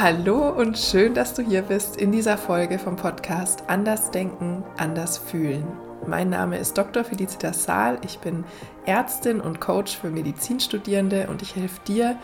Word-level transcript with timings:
Hallo 0.00 0.50
und 0.50 0.78
schön, 0.78 1.12
dass 1.12 1.34
du 1.34 1.42
hier 1.42 1.62
bist 1.62 1.96
in 1.96 2.12
dieser 2.12 2.38
Folge 2.38 2.78
vom 2.78 2.94
Podcast 2.94 3.64
Anders 3.66 4.12
Denken, 4.12 4.62
Anders 4.76 5.18
Fühlen. 5.18 5.66
Mein 6.06 6.30
Name 6.30 6.56
ist 6.56 6.78
Dr. 6.78 7.02
Felicitas 7.02 7.64
Saal. 7.64 7.98
Ich 8.04 8.20
bin 8.20 8.44
Ärztin 8.86 9.40
und 9.40 9.60
Coach 9.60 9.98
für 9.98 10.08
Medizinstudierende 10.08 11.26
und 11.26 11.42
ich 11.42 11.56
helfe 11.56 11.80
dir, 11.88 12.16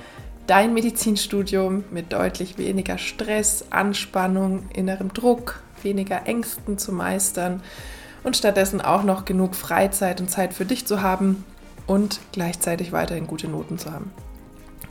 dein 0.47 0.73
Medizinstudium 0.73 1.83
mit 1.91 2.13
deutlich 2.13 2.59
weniger 2.59 2.97
Stress, 2.97 3.65
Anspannung, 3.71 4.69
innerem 4.73 5.13
Druck, 5.13 5.61
weniger 5.83 6.29
Ängsten 6.29 6.79
zu 6.79 6.93
meistern 6.93 7.61
und 8.23 8.37
stattdessen 8.37 8.83
auch 8.83 9.03
noch 9.03 9.25
genug 9.25 9.57
Freizeit 9.57 10.21
und 10.21 10.31
Zeit 10.31 10.55
für 10.55 10.65
dich 10.65 10.87
zu 10.87 11.03
haben 11.03 11.45
und 11.89 12.21
gleichzeitig 12.31 12.93
weiterhin 12.93 13.27
gute 13.27 13.49
Noten 13.49 13.79
zu 13.79 13.91
haben. 13.91 14.13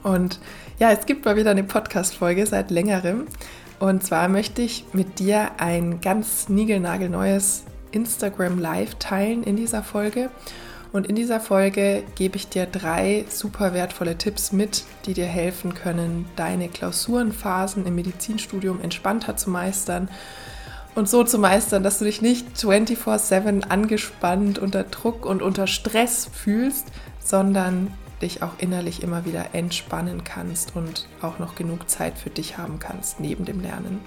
Und 0.03 0.39
ja, 0.79 0.91
es 0.91 1.05
gibt 1.05 1.25
mal 1.25 1.35
wieder 1.35 1.51
eine 1.51 1.63
Podcast-Folge 1.63 2.45
seit 2.45 2.71
längerem. 2.71 3.27
Und 3.79 4.03
zwar 4.03 4.27
möchte 4.27 4.61
ich 4.61 4.85
mit 4.93 5.19
dir 5.19 5.51
ein 5.57 6.01
ganz 6.01 6.49
niegelnagelneues 6.49 7.63
Instagram 7.91 8.59
Live 8.59 8.95
teilen 8.95 9.43
in 9.43 9.55
dieser 9.55 9.83
Folge. 9.83 10.29
Und 10.91 11.07
in 11.07 11.15
dieser 11.15 11.39
Folge 11.39 12.03
gebe 12.15 12.37
ich 12.37 12.49
dir 12.49 12.67
drei 12.67 13.25
super 13.27 13.73
wertvolle 13.73 14.17
Tipps 14.17 14.51
mit, 14.51 14.83
die 15.05 15.13
dir 15.13 15.25
helfen 15.25 15.73
können, 15.73 16.27
deine 16.35 16.69
Klausurenphasen 16.69 17.87
im 17.87 17.95
Medizinstudium 17.95 18.79
entspannter 18.79 19.35
zu 19.35 19.49
meistern 19.49 20.07
und 20.93 21.09
so 21.09 21.23
zu 21.23 21.39
meistern, 21.39 21.81
dass 21.81 21.97
du 21.97 22.05
dich 22.05 22.21
nicht 22.21 22.47
24/7 22.55 23.63
angespannt 23.63 24.59
unter 24.59 24.83
Druck 24.83 25.25
und 25.25 25.41
unter 25.41 25.65
Stress 25.65 26.29
fühlst, 26.31 26.87
sondern 27.19 27.87
dich 28.23 28.41
auch 28.41 28.53
innerlich 28.57 29.03
immer 29.03 29.25
wieder 29.25 29.53
entspannen 29.53 30.23
kannst 30.23 30.75
und 30.75 31.07
auch 31.21 31.39
noch 31.39 31.55
genug 31.55 31.89
Zeit 31.89 32.17
für 32.17 32.29
dich 32.29 32.57
haben 32.57 32.79
kannst 32.79 33.19
neben 33.19 33.45
dem 33.45 33.61
Lernen. 33.61 33.99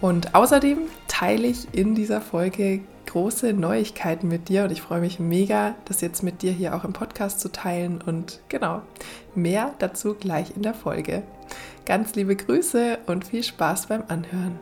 Und 0.00 0.34
außerdem 0.34 0.78
teile 1.06 1.46
ich 1.46 1.72
in 1.72 1.94
dieser 1.94 2.20
Folge 2.20 2.80
große 3.06 3.52
Neuigkeiten 3.52 4.28
mit 4.28 4.48
dir 4.48 4.64
und 4.64 4.72
ich 4.72 4.82
freue 4.82 5.00
mich 5.00 5.20
mega, 5.20 5.76
das 5.84 6.00
jetzt 6.00 6.22
mit 6.22 6.42
dir 6.42 6.52
hier 6.52 6.74
auch 6.74 6.84
im 6.84 6.92
Podcast 6.92 7.38
zu 7.40 7.52
teilen 7.52 8.02
und 8.04 8.40
genau, 8.48 8.82
mehr 9.34 9.72
dazu 9.78 10.14
gleich 10.14 10.56
in 10.56 10.62
der 10.62 10.74
Folge. 10.74 11.22
Ganz 11.86 12.14
liebe 12.14 12.34
Grüße 12.34 12.98
und 13.06 13.26
viel 13.26 13.44
Spaß 13.44 13.86
beim 13.86 14.04
Anhören. 14.08 14.58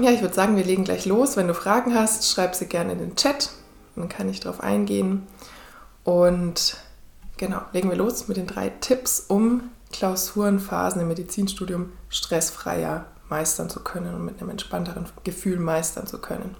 Ja, 0.00 0.10
ich 0.10 0.22
würde 0.22 0.34
sagen, 0.34 0.56
wir 0.56 0.64
legen 0.64 0.84
gleich 0.84 1.04
los. 1.04 1.36
Wenn 1.36 1.48
du 1.48 1.54
Fragen 1.54 1.94
hast, 1.94 2.30
schreib 2.30 2.54
sie 2.54 2.66
gerne 2.66 2.92
in 2.92 2.98
den 2.98 3.16
Chat 3.16 3.50
dann 4.00 4.08
kann 4.08 4.28
ich 4.28 4.40
darauf 4.40 4.60
eingehen. 4.60 5.26
Und 6.04 6.76
genau, 7.36 7.60
legen 7.72 7.90
wir 7.90 7.96
los 7.96 8.28
mit 8.28 8.36
den 8.36 8.46
drei 8.46 8.68
Tipps, 8.68 9.24
um 9.28 9.70
Klausurenphasen 9.92 11.00
im 11.00 11.08
Medizinstudium 11.08 11.92
stressfreier 12.08 13.06
meistern 13.28 13.70
zu 13.70 13.80
können 13.80 14.14
und 14.14 14.24
mit 14.24 14.40
einem 14.40 14.50
entspannteren 14.50 15.06
Gefühl 15.24 15.58
meistern 15.58 16.06
zu 16.06 16.18
können. 16.18 16.56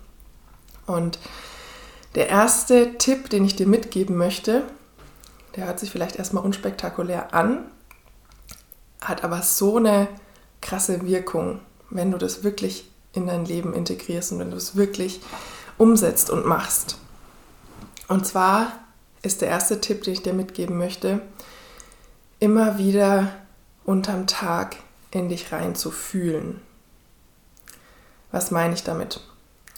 Und 0.86 1.18
der 2.14 2.28
erste 2.28 2.98
Tipp, 2.98 3.30
den 3.30 3.44
ich 3.44 3.56
dir 3.56 3.66
mitgeben 3.66 4.16
möchte, 4.16 4.62
der 5.56 5.66
hört 5.66 5.78
sich 5.80 5.90
vielleicht 5.90 6.16
erstmal 6.16 6.44
unspektakulär 6.44 7.34
an, 7.34 7.64
hat 9.00 9.24
aber 9.24 9.42
so 9.42 9.76
eine 9.76 10.08
krasse 10.60 11.06
Wirkung, 11.06 11.60
wenn 11.90 12.10
du 12.10 12.18
das 12.18 12.44
wirklich 12.44 12.90
in 13.12 13.26
dein 13.26 13.44
Leben 13.44 13.74
integrierst 13.74 14.32
und 14.32 14.38
wenn 14.38 14.50
du 14.50 14.56
es 14.56 14.76
wirklich 14.76 15.20
umsetzt 15.78 16.30
und 16.30 16.46
machst. 16.46 16.98
Und 18.10 18.26
zwar 18.26 18.72
ist 19.22 19.40
der 19.40 19.46
erste 19.46 19.80
Tipp, 19.80 20.02
den 20.02 20.14
ich 20.14 20.22
dir 20.22 20.32
mitgeben 20.32 20.76
möchte, 20.76 21.20
immer 22.40 22.76
wieder 22.76 23.28
unterm 23.84 24.26
Tag 24.26 24.74
in 25.12 25.28
dich 25.28 25.52
rein 25.52 25.76
zu 25.76 25.92
fühlen. 25.92 26.60
Was 28.32 28.50
meine 28.50 28.74
ich 28.74 28.82
damit? 28.82 29.20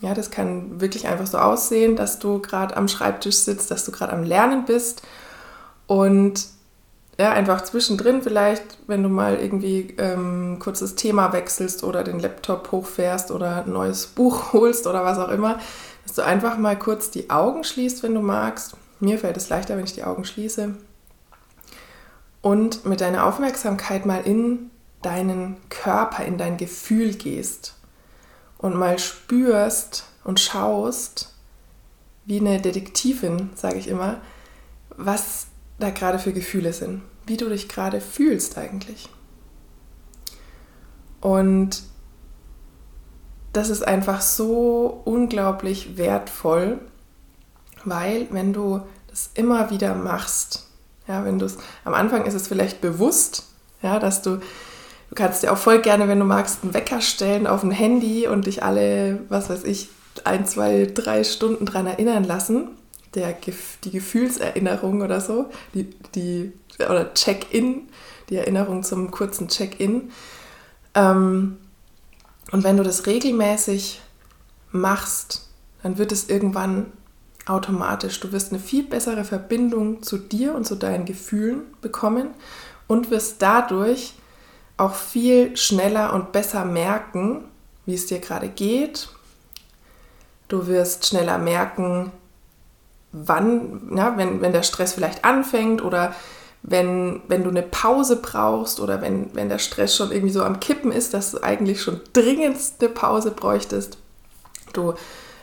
Ja, 0.01 0.15
das 0.15 0.31
kann 0.31 0.81
wirklich 0.81 1.09
einfach 1.09 1.27
so 1.27 1.37
aussehen, 1.37 1.95
dass 1.95 2.21
du 2.21 2.41
gerade 2.41 2.75
am 2.75 2.89
Schreibtisch 2.89 3.37
sitzt, 3.37 3.71
dass 3.71 3.85
du 3.85 3.93
gerade 3.93 4.15
am 4.15 4.23
Lernen 4.23 4.65
bist 4.65 5.03
und 5.87 6.47
ja, 7.23 7.31
einfach 7.31 7.63
zwischendrin 7.63 8.21
vielleicht, 8.21 8.79
wenn 8.89 9.05
du 9.05 9.09
mal 9.09 9.37
irgendwie 9.37 9.95
ähm, 9.97 10.57
kurz 10.59 10.81
das 10.81 10.97
Thema 10.97 11.33
wechselst 11.33 11.85
oder 11.85 12.03
den 12.03 12.19
Laptop 12.19 12.73
hochfährst 12.73 13.31
oder 13.31 13.65
ein 13.65 13.73
neues 13.73 14.09
Buch 14.09 14.53
holst 14.53 14.89
oder 14.89 15.05
was 15.05 15.19
auch 15.19 15.29
immer, 15.29 15.61
dass 16.05 16.17
du 16.17 16.23
einfach 16.23 16.59
mal 16.59 16.77
kurz 16.77 17.13
die 17.13 17.31
Augen 17.31 17.63
schließt, 17.63 18.03
wenn 18.03 18.15
du 18.15 18.21
magst. 18.21 18.75
Mir 18.99 19.21
fällt 19.21 19.37
es 19.37 19.49
leichter, 19.49 19.77
wenn 19.77 19.85
ich 19.85 19.95
die 19.95 20.03
Augen 20.03 20.25
schließe. 20.25 20.75
Und 22.41 22.87
mit 22.87 23.01
deiner 23.01 23.25
Aufmerksamkeit 23.25 24.05
mal 24.05 24.23
in 24.23 24.71
deinen 25.01 25.59
Körper, 25.69 26.25
in 26.25 26.39
dein 26.39 26.57
Gefühl 26.57 27.15
gehst 27.15 27.77
und 28.59 28.75
mal 28.75 28.99
spürst 28.99 30.07
und 30.25 30.41
schaust, 30.41 31.33
wie 32.25 32.41
eine 32.41 32.61
Detektivin, 32.61 33.51
sage 33.55 33.79
ich 33.79 33.87
immer, 33.87 34.21
was 34.97 35.47
da 35.79 35.91
gerade 35.91 36.19
für 36.19 36.33
Gefühle 36.33 36.73
sind, 36.73 37.03
wie 37.27 37.37
du 37.37 37.49
dich 37.49 37.69
gerade 37.69 38.01
fühlst 38.01 38.59
eigentlich. 38.59 39.09
Und 41.21 41.83
das 43.53 43.69
ist 43.69 43.87
einfach 43.87 44.21
so 44.21 45.03
unglaublich 45.05 45.97
wertvoll, 45.97 46.81
weil 47.85 48.27
wenn 48.31 48.53
du 48.53 48.81
das 49.09 49.31
immer 49.35 49.71
wieder 49.71 49.95
machst, 49.95 50.67
ja, 51.07 51.25
wenn 51.25 51.39
du 51.39 51.47
es 51.47 51.59
am 51.85 51.95
Anfang 51.95 52.25
ist 52.25 52.35
es 52.35 52.49
vielleicht 52.49 52.81
bewusst, 52.81 53.45
ja, 53.83 53.99
dass 53.99 54.23
du 54.23 54.41
du 55.13 55.15
kannst 55.15 55.43
dir 55.43 55.53
auch 55.53 55.59
voll 55.59 55.83
gerne, 55.83 56.09
wenn 56.09 56.19
du 56.19 56.25
magst, 56.25 56.63
einen 56.63 56.73
Wecker 56.73 57.03
stellen 57.03 57.47
auf 57.47 57.63
ein 57.63 57.71
Handy 57.71 58.27
und 58.27 58.47
dich 58.47 58.63
alle, 58.63 59.21
was 59.29 59.51
weiß 59.51 59.65
ich, 59.65 59.91
ein, 60.25 60.47
zwei, 60.47 60.87
drei 60.87 61.23
Stunden 61.23 61.67
dran 61.67 61.87
erinnern 61.87 62.25
lassen, 62.25 62.69
der, 63.15 63.35
die 63.85 63.91
Gefühlserinnerung 63.91 65.03
oder 65.03 65.21
so, 65.21 65.51
die, 65.75 65.91
die 66.15 66.53
oder 66.79 67.13
Check-in, 67.15 67.89
die 68.29 68.37
Erinnerung 68.37 68.83
zum 68.83 69.11
kurzen 69.11 69.49
Check-in. 69.49 70.11
Ähm, 70.95 71.59
und 72.51 72.65
wenn 72.65 72.77
du 72.77 72.83
das 72.83 73.07
regelmäßig 73.07 74.01
machst, 74.71 75.49
dann 75.83 75.99
wird 75.99 76.13
es 76.13 76.29
irgendwann 76.29 76.93
automatisch. 77.47 78.21
Du 78.21 78.33
wirst 78.33 78.53
eine 78.53 78.61
viel 78.61 78.85
bessere 78.85 79.25
Verbindung 79.25 80.03
zu 80.03 80.19
dir 80.19 80.55
und 80.55 80.67
zu 80.67 80.77
deinen 80.77 81.05
Gefühlen 81.05 81.63
bekommen 81.81 82.29
und 82.87 83.11
wirst 83.11 83.43
dadurch 83.43 84.15
auch 84.77 84.95
viel 84.95 85.57
schneller 85.57 86.13
und 86.13 86.33
besser 86.33 86.65
merken, 86.65 87.45
wie 87.87 87.95
es 87.95 88.07
dir 88.07 88.21
gerade 88.21 88.49
geht. 88.49 89.09
Du 90.49 90.67
wirst 90.67 91.07
schneller 91.07 91.39
merken, 91.39 92.13
wann, 93.13 93.93
ja, 93.97 94.17
wenn, 94.17 94.41
wenn 94.41 94.53
der 94.53 94.63
Stress 94.63 94.95
vielleicht 94.95 95.25
anfängt 95.25 95.83
oder 95.83 96.15
wenn, 96.63 97.23
wenn 97.27 97.43
du 97.43 97.51
eine 97.51 97.63
Pause 97.63 98.17
brauchst 98.17 98.79
oder 98.81 99.03
wenn, 99.03 99.35
wenn 99.35 99.49
der 99.49 99.59
Stress 99.59 99.97
schon 99.97 100.13
irgendwie 100.13 100.33
so 100.33 100.45
am 100.45 100.61
Kippen 100.61 100.93
ist, 100.93 101.13
dass 101.13 101.33
du 101.33 101.43
eigentlich 101.43 101.83
schon 101.83 102.01
dringend 102.13 102.57
eine 102.79 102.89
Pause 102.89 103.33
bräuchtest. 103.33 103.99
Du 104.73 104.95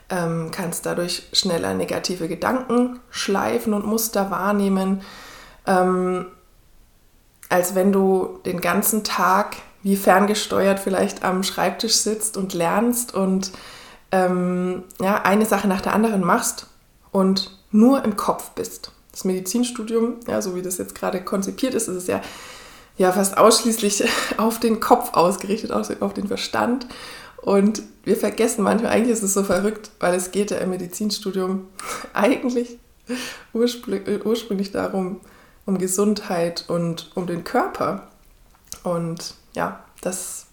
ähm, 0.10 0.50
kannst 0.52 0.86
dadurch 0.86 1.28
schneller 1.34 1.74
negative 1.74 2.28
Gedanken 2.28 3.00
schleifen 3.10 3.74
und 3.74 3.86
Muster 3.86 4.32
wahrnehmen, 4.32 5.02
ähm, 5.68 6.28
als 7.50 7.76
wenn 7.76 7.92
du 7.92 8.40
den 8.46 8.62
ganzen 8.62 9.04
Tag 9.04 9.58
wie 9.84 9.98
ferngesteuert 9.98 10.80
vielleicht 10.80 11.24
am 11.24 11.44
Schreibtisch 11.44 11.96
sitzt 11.96 12.38
und 12.38 12.54
lernst 12.54 13.14
und 13.14 13.52
ähm, 14.12 14.84
ja, 15.00 15.22
eine 15.24 15.46
Sache 15.46 15.68
nach 15.68 15.82
der 15.82 15.94
anderen 15.94 16.22
machst 16.22 16.68
und 17.12 17.60
nur 17.72 18.04
im 18.04 18.16
Kopf 18.16 18.52
bist 18.52 18.92
das 19.20 19.26
Medizinstudium, 19.26 20.16
ja, 20.28 20.42
so 20.42 20.56
wie 20.56 20.62
das 20.62 20.78
jetzt 20.78 20.96
gerade 20.96 21.22
konzipiert 21.22 21.74
ist, 21.74 21.90
ist 21.90 21.96
es 21.96 22.08
ja, 22.08 22.22
ja 22.98 23.12
fast 23.12 23.38
ausschließlich 23.38 24.06
auf 24.38 24.62
den 24.62 24.80
Kopf 24.80 25.14
ausgerichtet, 25.14 25.72
auf 25.72 26.14
den 26.14 26.28
Verstand. 26.28 26.88
Und 27.42 27.82
wir 28.06 28.16
vergessen 28.16 28.64
manchmal, 28.64 28.94
eigentlich 28.94 29.12
ist 29.12 29.24
es 29.24 29.34
so 29.34 29.44
verrückt, 29.44 29.92
weil 30.00 30.14
es 30.14 30.32
geht 30.32 30.52
ja 30.52 30.58
im 30.60 30.70
Medizinstudium 30.70 31.68
eigentlich 32.14 32.80
ursprünglich, 33.52 34.26
ursprünglich 34.26 34.72
darum, 34.72 35.20
um 35.66 35.78
Gesundheit 35.78 36.64
und 36.70 37.12
um 37.16 37.28
den 37.28 37.44
Körper. 37.44 38.08
Und 38.84 39.34
ja, 39.54 39.84
das 40.00 40.46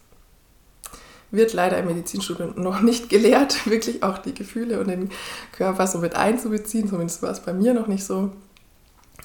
wird 1.31 1.53
leider 1.53 1.77
im 1.77 1.85
Medizinstudium 1.85 2.53
noch 2.57 2.81
nicht 2.81 3.09
gelehrt, 3.09 3.65
wirklich 3.69 4.03
auch 4.03 4.17
die 4.17 4.33
Gefühle 4.33 4.81
und 4.81 4.89
den 4.89 5.09
Körper 5.53 5.87
so 5.87 5.99
mit 5.99 6.15
einzubeziehen. 6.15 6.89
Zumindest 6.89 7.21
war 7.21 7.31
es 7.31 7.39
bei 7.39 7.53
mir 7.53 7.73
noch 7.73 7.87
nicht 7.87 8.03
so. 8.03 8.33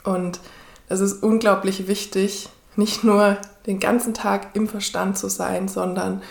Und 0.05 0.41
es 0.89 1.01
ist 1.01 1.23
unglaublich 1.23 1.89
wichtig, 1.89 2.49
nicht 2.77 3.05
nur 3.05 3.37
den 3.67 3.81
ganzen 3.81 4.15
Tag 4.15 4.55
im 4.55 4.69
Verstand 4.69 5.19
zu 5.19 5.29
sein, 5.29 5.69
sondern 5.69 6.23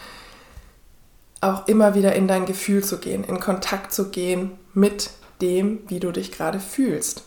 auch 1.39 1.67
immer 1.67 1.95
wieder 1.95 2.13
in 2.13 2.27
dein 2.27 2.45
Gefühl 2.45 2.83
zu 2.83 2.97
gehen, 2.97 3.23
in 3.23 3.39
Kontakt 3.39 3.93
zu 3.93 4.09
gehen 4.09 4.51
mit 4.73 5.09
dem, 5.41 5.79
wie 5.87 5.99
du 5.99 6.11
dich 6.11 6.31
gerade 6.31 6.59
fühlst. 6.59 7.23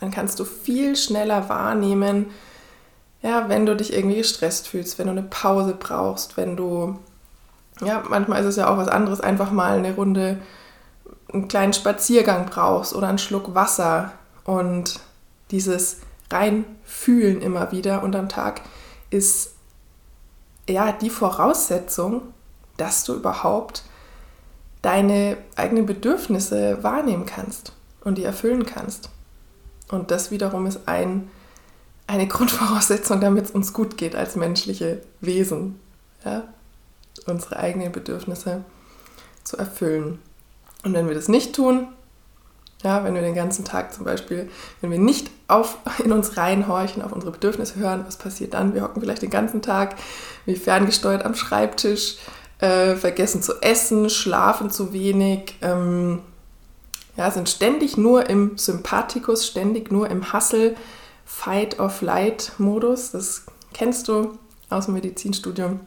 Dann 0.00 0.10
kannst 0.10 0.38
du 0.40 0.44
viel 0.44 0.96
schneller 0.96 1.48
wahrnehmen, 1.48 2.26
Ja, 3.22 3.48
wenn 3.48 3.66
du 3.66 3.74
dich 3.74 3.92
irgendwie 3.92 4.18
gestresst 4.18 4.68
fühlst, 4.68 4.98
wenn 4.98 5.06
du 5.06 5.12
eine 5.12 5.22
Pause 5.22 5.74
brauchst, 5.78 6.36
wenn 6.36 6.56
du, 6.56 6.98
ja, 7.80 8.02
manchmal 8.08 8.40
ist 8.40 8.46
es 8.46 8.56
ja 8.56 8.68
auch 8.68 8.76
was 8.76 8.88
anderes, 8.88 9.20
einfach 9.20 9.50
mal 9.50 9.78
eine 9.78 9.94
Runde, 9.94 10.38
einen 11.32 11.48
kleinen 11.48 11.72
Spaziergang 11.72 12.46
brauchst 12.46 12.94
oder 12.94 13.08
einen 13.08 13.18
Schluck 13.18 13.54
Wasser 13.54 14.12
und 14.44 15.00
dieses 15.50 15.98
reinfühlen 16.30 17.40
immer 17.40 17.72
wieder 17.72 18.02
und 18.02 18.16
am 18.16 18.28
Tag 18.28 18.62
ist 19.10 19.54
ja 20.68 20.92
die 20.92 21.10
Voraussetzung, 21.10 22.22
dass 22.76 23.04
du 23.04 23.14
überhaupt 23.14 23.84
deine 24.82 25.36
eigenen 25.56 25.86
Bedürfnisse 25.86 26.82
wahrnehmen 26.82 27.26
kannst 27.26 27.72
und 28.02 28.18
die 28.18 28.24
erfüllen 28.24 28.66
kannst. 28.66 29.10
Und 29.88 30.10
das 30.10 30.30
wiederum 30.30 30.66
ist 30.66 30.80
ein, 30.86 31.30
eine 32.06 32.26
Grundvoraussetzung, 32.28 33.20
damit 33.20 33.46
es 33.46 33.50
uns 33.50 33.72
gut 33.72 33.96
geht 33.96 34.16
als 34.16 34.36
menschliche 34.36 35.00
Wesen. 35.20 35.80
Ja? 36.24 36.44
Unsere 37.26 37.56
eigenen 37.56 37.92
Bedürfnisse 37.92 38.64
zu 39.44 39.56
erfüllen. 39.56 40.18
Und 40.84 40.94
wenn 40.94 41.08
wir 41.08 41.14
das 41.14 41.28
nicht 41.28 41.54
tun, 41.54 41.88
ja, 42.82 43.04
wenn 43.04 43.14
wir 43.14 43.22
den 43.22 43.34
ganzen 43.34 43.64
Tag 43.64 43.92
zum 43.94 44.04
Beispiel, 44.04 44.50
wenn 44.80 44.90
wir 44.90 44.98
nicht 44.98 45.30
auf, 45.48 45.78
in 46.04 46.12
uns 46.12 46.36
reinhorchen, 46.36 47.02
auf 47.02 47.12
unsere 47.12 47.32
Bedürfnisse 47.32 47.76
hören, 47.76 48.04
was 48.06 48.16
passiert 48.16 48.54
dann? 48.54 48.74
Wir 48.74 48.82
hocken 48.82 49.00
vielleicht 49.00 49.22
den 49.22 49.30
ganzen 49.30 49.62
Tag 49.62 49.96
wie 50.44 50.56
ferngesteuert 50.56 51.24
am 51.24 51.34
Schreibtisch, 51.34 52.16
äh, 52.58 52.94
vergessen 52.94 53.42
zu 53.42 53.60
essen, 53.60 54.08
schlafen 54.10 54.70
zu 54.70 54.92
wenig, 54.92 55.56
ähm, 55.62 56.20
ja, 57.16 57.30
sind 57.30 57.48
ständig 57.48 57.96
nur 57.96 58.28
im 58.28 58.58
Sympathikus, 58.58 59.46
ständig 59.46 59.90
nur 59.90 60.10
im 60.10 60.32
Hustle, 60.32 60.76
Fight-of-Light-Modus. 61.24 63.12
Das 63.12 63.46
kennst 63.72 64.08
du 64.08 64.38
aus 64.68 64.84
dem 64.84 64.94
Medizinstudium. 64.94 65.80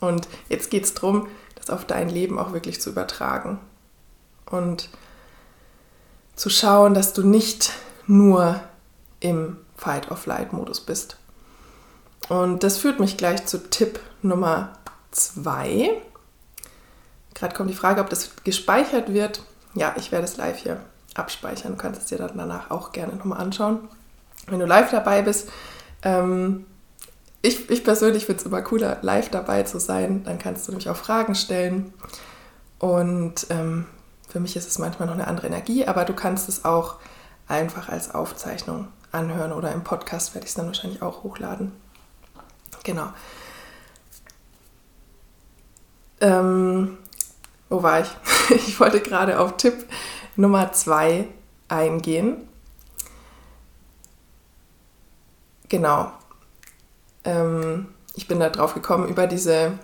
Und 0.00 0.28
jetzt 0.48 0.70
geht 0.70 0.84
es 0.84 0.94
darum, 0.94 1.28
das 1.54 1.70
auf 1.70 1.84
dein 1.84 2.08
Leben 2.08 2.38
auch 2.38 2.52
wirklich 2.52 2.80
zu 2.80 2.90
übertragen. 2.90 3.58
Und 4.50 4.88
zu 6.38 6.50
schauen, 6.50 6.94
dass 6.94 7.12
du 7.12 7.26
nicht 7.26 7.72
nur 8.06 8.60
im 9.20 9.56
Fight-of-Light-Modus 9.76 10.80
bist. 10.80 11.16
Und 12.28 12.62
das 12.62 12.78
führt 12.78 13.00
mich 13.00 13.16
gleich 13.16 13.44
zu 13.46 13.68
Tipp 13.68 13.98
Nummer 14.22 14.78
zwei. 15.10 16.00
Gerade 17.34 17.56
kommt 17.56 17.70
die 17.70 17.74
Frage, 17.74 18.00
ob 18.00 18.08
das 18.08 18.30
gespeichert 18.44 19.12
wird. 19.12 19.42
Ja, 19.74 19.94
ich 19.96 20.12
werde 20.12 20.26
es 20.26 20.36
live 20.36 20.58
hier 20.58 20.80
abspeichern. 21.14 21.72
Du 21.72 21.78
kannst 21.78 22.02
es 22.02 22.06
dir 22.06 22.18
dann 22.18 22.36
danach 22.36 22.70
auch 22.70 22.92
gerne 22.92 23.16
nochmal 23.16 23.40
anschauen. 23.40 23.88
Wenn 24.46 24.60
du 24.60 24.66
live 24.66 24.90
dabei 24.90 25.22
bist, 25.22 25.48
ähm, 26.02 26.66
ich, 27.42 27.68
ich 27.68 27.82
persönlich 27.82 28.26
finde 28.26 28.40
es 28.40 28.46
immer 28.46 28.62
cooler, 28.62 28.98
live 29.02 29.28
dabei 29.30 29.64
zu 29.64 29.80
sein. 29.80 30.22
Dann 30.24 30.38
kannst 30.38 30.68
du 30.68 30.72
nämlich 30.72 30.88
auch 30.88 30.96
Fragen 30.96 31.34
stellen. 31.34 31.92
Und 32.78 33.46
ähm, 33.50 33.86
für 34.28 34.40
mich 34.40 34.56
ist 34.56 34.68
es 34.68 34.78
manchmal 34.78 35.06
noch 35.08 35.14
eine 35.14 35.26
andere 35.26 35.46
Energie, 35.46 35.86
aber 35.86 36.04
du 36.04 36.12
kannst 36.12 36.48
es 36.48 36.64
auch 36.64 36.96
einfach 37.48 37.88
als 37.88 38.14
Aufzeichnung 38.14 38.88
anhören 39.10 39.52
oder 39.52 39.72
im 39.72 39.82
Podcast 39.82 40.34
werde 40.34 40.44
ich 40.44 40.50
es 40.50 40.54
dann 40.54 40.66
wahrscheinlich 40.66 41.00
auch 41.02 41.22
hochladen. 41.22 41.72
Genau. 42.84 43.08
Ähm, 46.20 46.98
wo 47.68 47.82
war 47.82 48.00
ich? 48.00 48.08
Ich 48.50 48.80
wollte 48.80 49.00
gerade 49.00 49.38
auf 49.40 49.58
Tipp 49.58 49.74
Nummer 50.36 50.72
zwei 50.72 51.28
eingehen. 51.68 52.48
Genau. 55.68 56.10
Ähm, 57.24 57.88
ich 58.14 58.26
bin 58.26 58.40
da 58.40 58.48
drauf 58.48 58.72
gekommen 58.72 59.06
über, 59.08 59.26
diese, 59.26 59.78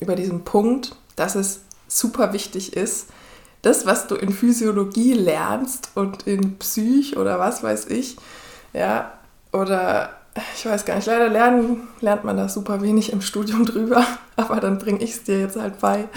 über 0.00 0.16
diesen 0.16 0.44
Punkt, 0.44 0.96
dass 1.14 1.34
es 1.34 1.60
super 1.88 2.32
wichtig 2.32 2.74
ist, 2.74 3.08
das, 3.62 3.86
was 3.86 4.06
du 4.06 4.14
in 4.14 4.32
Physiologie 4.32 5.12
lernst 5.12 5.90
und 5.94 6.26
in 6.26 6.58
Psych 6.58 7.16
oder 7.16 7.38
was 7.38 7.62
weiß 7.62 7.86
ich, 7.86 8.16
ja, 8.72 9.12
oder 9.52 10.10
ich 10.54 10.64
weiß 10.64 10.84
gar 10.84 10.96
nicht, 10.96 11.06
leider 11.06 11.28
lernen, 11.28 11.88
lernt 12.00 12.24
man 12.24 12.36
da 12.36 12.48
super 12.48 12.82
wenig 12.82 13.12
im 13.12 13.20
Studium 13.20 13.64
drüber, 13.66 14.04
aber 14.36 14.60
dann 14.60 14.78
bringe 14.78 15.02
ich 15.02 15.12
es 15.12 15.24
dir 15.24 15.40
jetzt 15.40 15.56
halt 15.56 15.80
bei. 15.80 16.08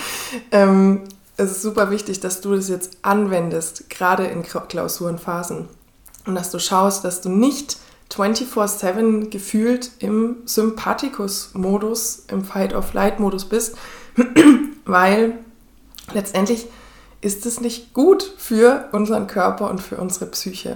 Ähm, 0.51 1.01
es 1.35 1.51
ist 1.51 1.61
super 1.63 1.89
wichtig, 1.89 2.19
dass 2.19 2.41
du 2.41 2.55
das 2.55 2.69
jetzt 2.69 2.97
anwendest, 3.01 3.89
gerade 3.89 4.25
in 4.25 4.43
Klausurenphasen. 4.43 5.67
Und 6.25 6.35
dass 6.35 6.51
du 6.51 6.59
schaust, 6.59 7.03
dass 7.03 7.21
du 7.21 7.29
nicht 7.29 7.77
24-7 8.11 9.29
gefühlt 9.29 9.91
im 9.99 10.37
Sympathikus-Modus, 10.45 12.25
im 12.27 12.45
Fight-of-Flight-Modus 12.45 13.45
bist, 13.45 13.75
weil 14.85 15.39
letztendlich 16.13 16.67
ist 17.23 17.45
es 17.45 17.61
nicht 17.61 17.93
gut 17.93 18.33
für 18.37 18.89
unseren 18.91 19.27
Körper 19.27 19.69
und 19.69 19.79
für 19.79 19.97
unsere 19.97 20.25
Psyche. 20.25 20.75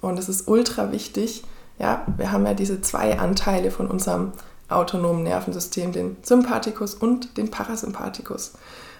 Und 0.00 0.18
es 0.18 0.28
ist 0.28 0.48
ultra 0.48 0.90
wichtig, 0.90 1.44
ja, 1.78 2.06
wir 2.16 2.32
haben 2.32 2.46
ja 2.46 2.54
diese 2.54 2.80
zwei 2.80 3.18
Anteile 3.18 3.70
von 3.70 3.86
unserem 3.86 4.32
autonomen 4.68 5.22
Nervensystem, 5.22 5.92
den 5.92 6.16
Sympathikus 6.22 6.94
und 6.94 7.36
den 7.36 7.50
Parasympathikus. 7.50 8.54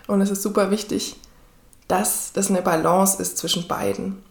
Und 0.06 0.20
es 0.20 0.30
ist 0.30 0.42
super 0.42 0.70
wichtig, 0.70 1.18
dass 1.88 2.32
das 2.32 2.50
eine 2.50 2.60
Balance 2.60 3.20
ist 3.22 3.38
zwischen 3.38 3.66
beiden. 3.66 4.22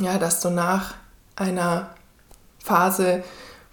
Ja, 0.00 0.18
dass 0.18 0.40
du 0.40 0.50
nach 0.50 0.94
einer 1.36 1.90
Phase, 2.58 3.22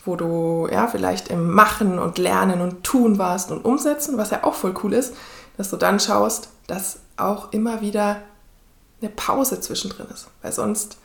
wo 0.04 0.18
du 0.18 0.68
ja 0.70 0.88
vielleicht 0.88 1.30
im 1.30 1.52
Machen 1.52 2.00
und 2.00 2.18
Lernen 2.18 2.60
und 2.60 2.84
Tun 2.84 3.18
warst 3.18 3.52
und 3.52 3.64
Umsetzen, 3.64 4.18
was 4.18 4.32
ja 4.32 4.44
auch 4.44 4.56
voll 4.56 4.74
cool 4.84 4.94
ist, 4.94 5.16
dass 5.56 5.70
du 5.70 5.78
dann 5.78 6.00
schaust, 6.00 6.50
dass 6.68 7.00
auch 7.18 7.52
immer 7.52 7.82
wieder 7.82 8.22
eine 9.02 9.10
Pause 9.10 9.60
zwischendrin 9.62 10.08
ist, 10.08 10.28
weil 10.42 10.52
sonst 10.52 10.98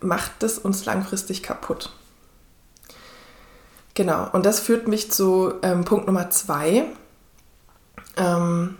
macht 0.00 0.42
es 0.42 0.58
uns 0.58 0.84
langfristig 0.84 1.42
kaputt. 1.42 1.92
Genau, 3.94 4.28
und 4.32 4.44
das 4.44 4.60
führt 4.60 4.88
mich 4.88 5.10
zu 5.10 5.54
ähm, 5.62 5.84
Punkt 5.84 6.06
Nummer 6.06 6.30
zwei. 6.30 6.84
Ähm, 8.16 8.76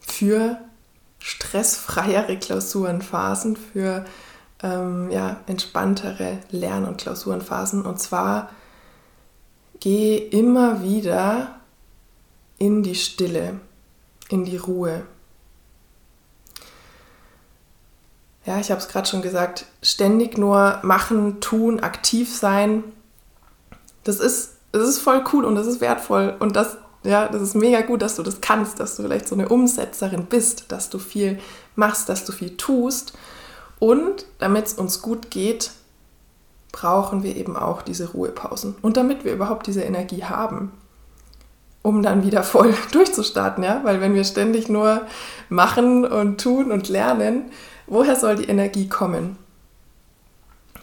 für 0.00 0.58
stressfreiere 1.18 2.36
Klausurenphasen, 2.40 3.56
für 3.56 4.04
ähm, 4.62 5.10
ja, 5.10 5.40
entspanntere 5.46 6.38
Lern- 6.50 6.86
und 6.86 6.98
Klausurenphasen. 6.98 7.82
Und 7.82 8.00
zwar 8.00 8.50
geh 9.80 10.16
immer 10.16 10.82
wieder 10.82 11.56
in 12.58 12.82
die 12.82 12.94
Stille, 12.94 13.60
in 14.28 14.44
die 14.44 14.56
Ruhe. 14.56 15.02
Ja, 18.46 18.58
ich 18.60 18.70
habe 18.70 18.80
es 18.80 18.88
gerade 18.88 19.08
schon 19.08 19.22
gesagt, 19.22 19.66
ständig 19.82 20.38
nur 20.38 20.78
machen, 20.82 21.40
tun, 21.40 21.80
aktiv 21.80 22.34
sein. 22.34 22.84
Das 24.04 24.20
ist, 24.20 24.52
das 24.70 24.88
ist 24.88 25.00
voll 25.00 25.24
cool 25.32 25.44
und 25.44 25.56
das 25.56 25.66
ist 25.66 25.80
wertvoll 25.80 26.36
und 26.38 26.54
das, 26.54 26.78
ja, 27.02 27.26
das 27.26 27.42
ist 27.42 27.56
mega 27.56 27.80
gut, 27.80 28.02
dass 28.02 28.14
du 28.14 28.22
das 28.22 28.40
kannst, 28.40 28.78
dass 28.78 28.96
du 28.96 29.02
vielleicht 29.02 29.26
so 29.26 29.34
eine 29.34 29.48
Umsetzerin 29.48 30.26
bist, 30.26 30.70
dass 30.70 30.90
du 30.90 31.00
viel 31.00 31.40
machst, 31.74 32.08
dass 32.08 32.24
du 32.24 32.32
viel 32.32 32.56
tust. 32.56 33.14
Und 33.78 34.26
damit 34.38 34.66
es 34.66 34.74
uns 34.74 35.02
gut 35.02 35.30
geht, 35.30 35.72
brauchen 36.72 37.22
wir 37.22 37.36
eben 37.36 37.56
auch 37.56 37.82
diese 37.82 38.10
Ruhepausen. 38.12 38.76
Und 38.80 38.96
damit 38.96 39.24
wir 39.24 39.32
überhaupt 39.32 39.66
diese 39.66 39.82
Energie 39.82 40.24
haben, 40.24 40.72
um 41.86 42.02
dann 42.02 42.24
wieder 42.24 42.42
voll 42.42 42.74
durchzustarten, 42.90 43.62
ja, 43.62 43.80
weil 43.84 44.00
wenn 44.00 44.12
wir 44.12 44.24
ständig 44.24 44.68
nur 44.68 45.06
machen 45.48 46.04
und 46.04 46.40
tun 46.40 46.72
und 46.72 46.88
lernen, 46.88 47.52
woher 47.86 48.16
soll 48.16 48.34
die 48.34 48.48
Energie 48.48 48.88
kommen, 48.88 49.38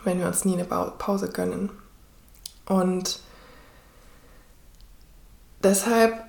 wenn 0.05 0.17
wir 0.19 0.27
uns 0.27 0.45
nie 0.45 0.53
eine 0.53 0.63
Pause 0.63 1.27
gönnen? 1.27 1.71
Und 2.65 3.19
deshalb, 5.61 6.23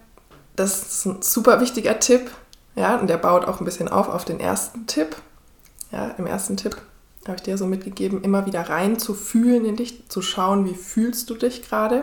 das 0.57 0.83
ist 0.83 1.07
ein 1.07 1.23
super 1.23 1.61
wichtiger 1.61 2.01
Tipp, 2.01 2.33
ja, 2.75 2.97
und 2.97 3.07
der 3.09 3.19
baut 3.19 3.45
auch 3.45 3.61
ein 3.61 3.65
bisschen 3.65 3.87
auf 3.87 4.09
auf 4.09 4.25
den 4.25 4.41
ersten 4.41 4.89
Tipp. 4.89 5.15
Ja, 5.93 6.17
im 6.19 6.27
ersten 6.27 6.57
Tipp 6.57 6.77
habe 7.29 7.37
ich 7.37 7.45
dir 7.45 7.57
so 7.57 7.67
mitgegeben, 7.67 8.25
immer 8.25 8.45
wieder 8.45 8.69
rein 8.69 8.99
zu 8.99 9.15
fühlen 9.15 9.65
in 9.67 9.77
dich, 9.77 10.09
zu 10.09 10.21
schauen, 10.21 10.65
wie 10.65 10.75
fühlst 10.75 11.31
du 11.31 11.37
dich 11.37 11.63
gerade 11.63 12.03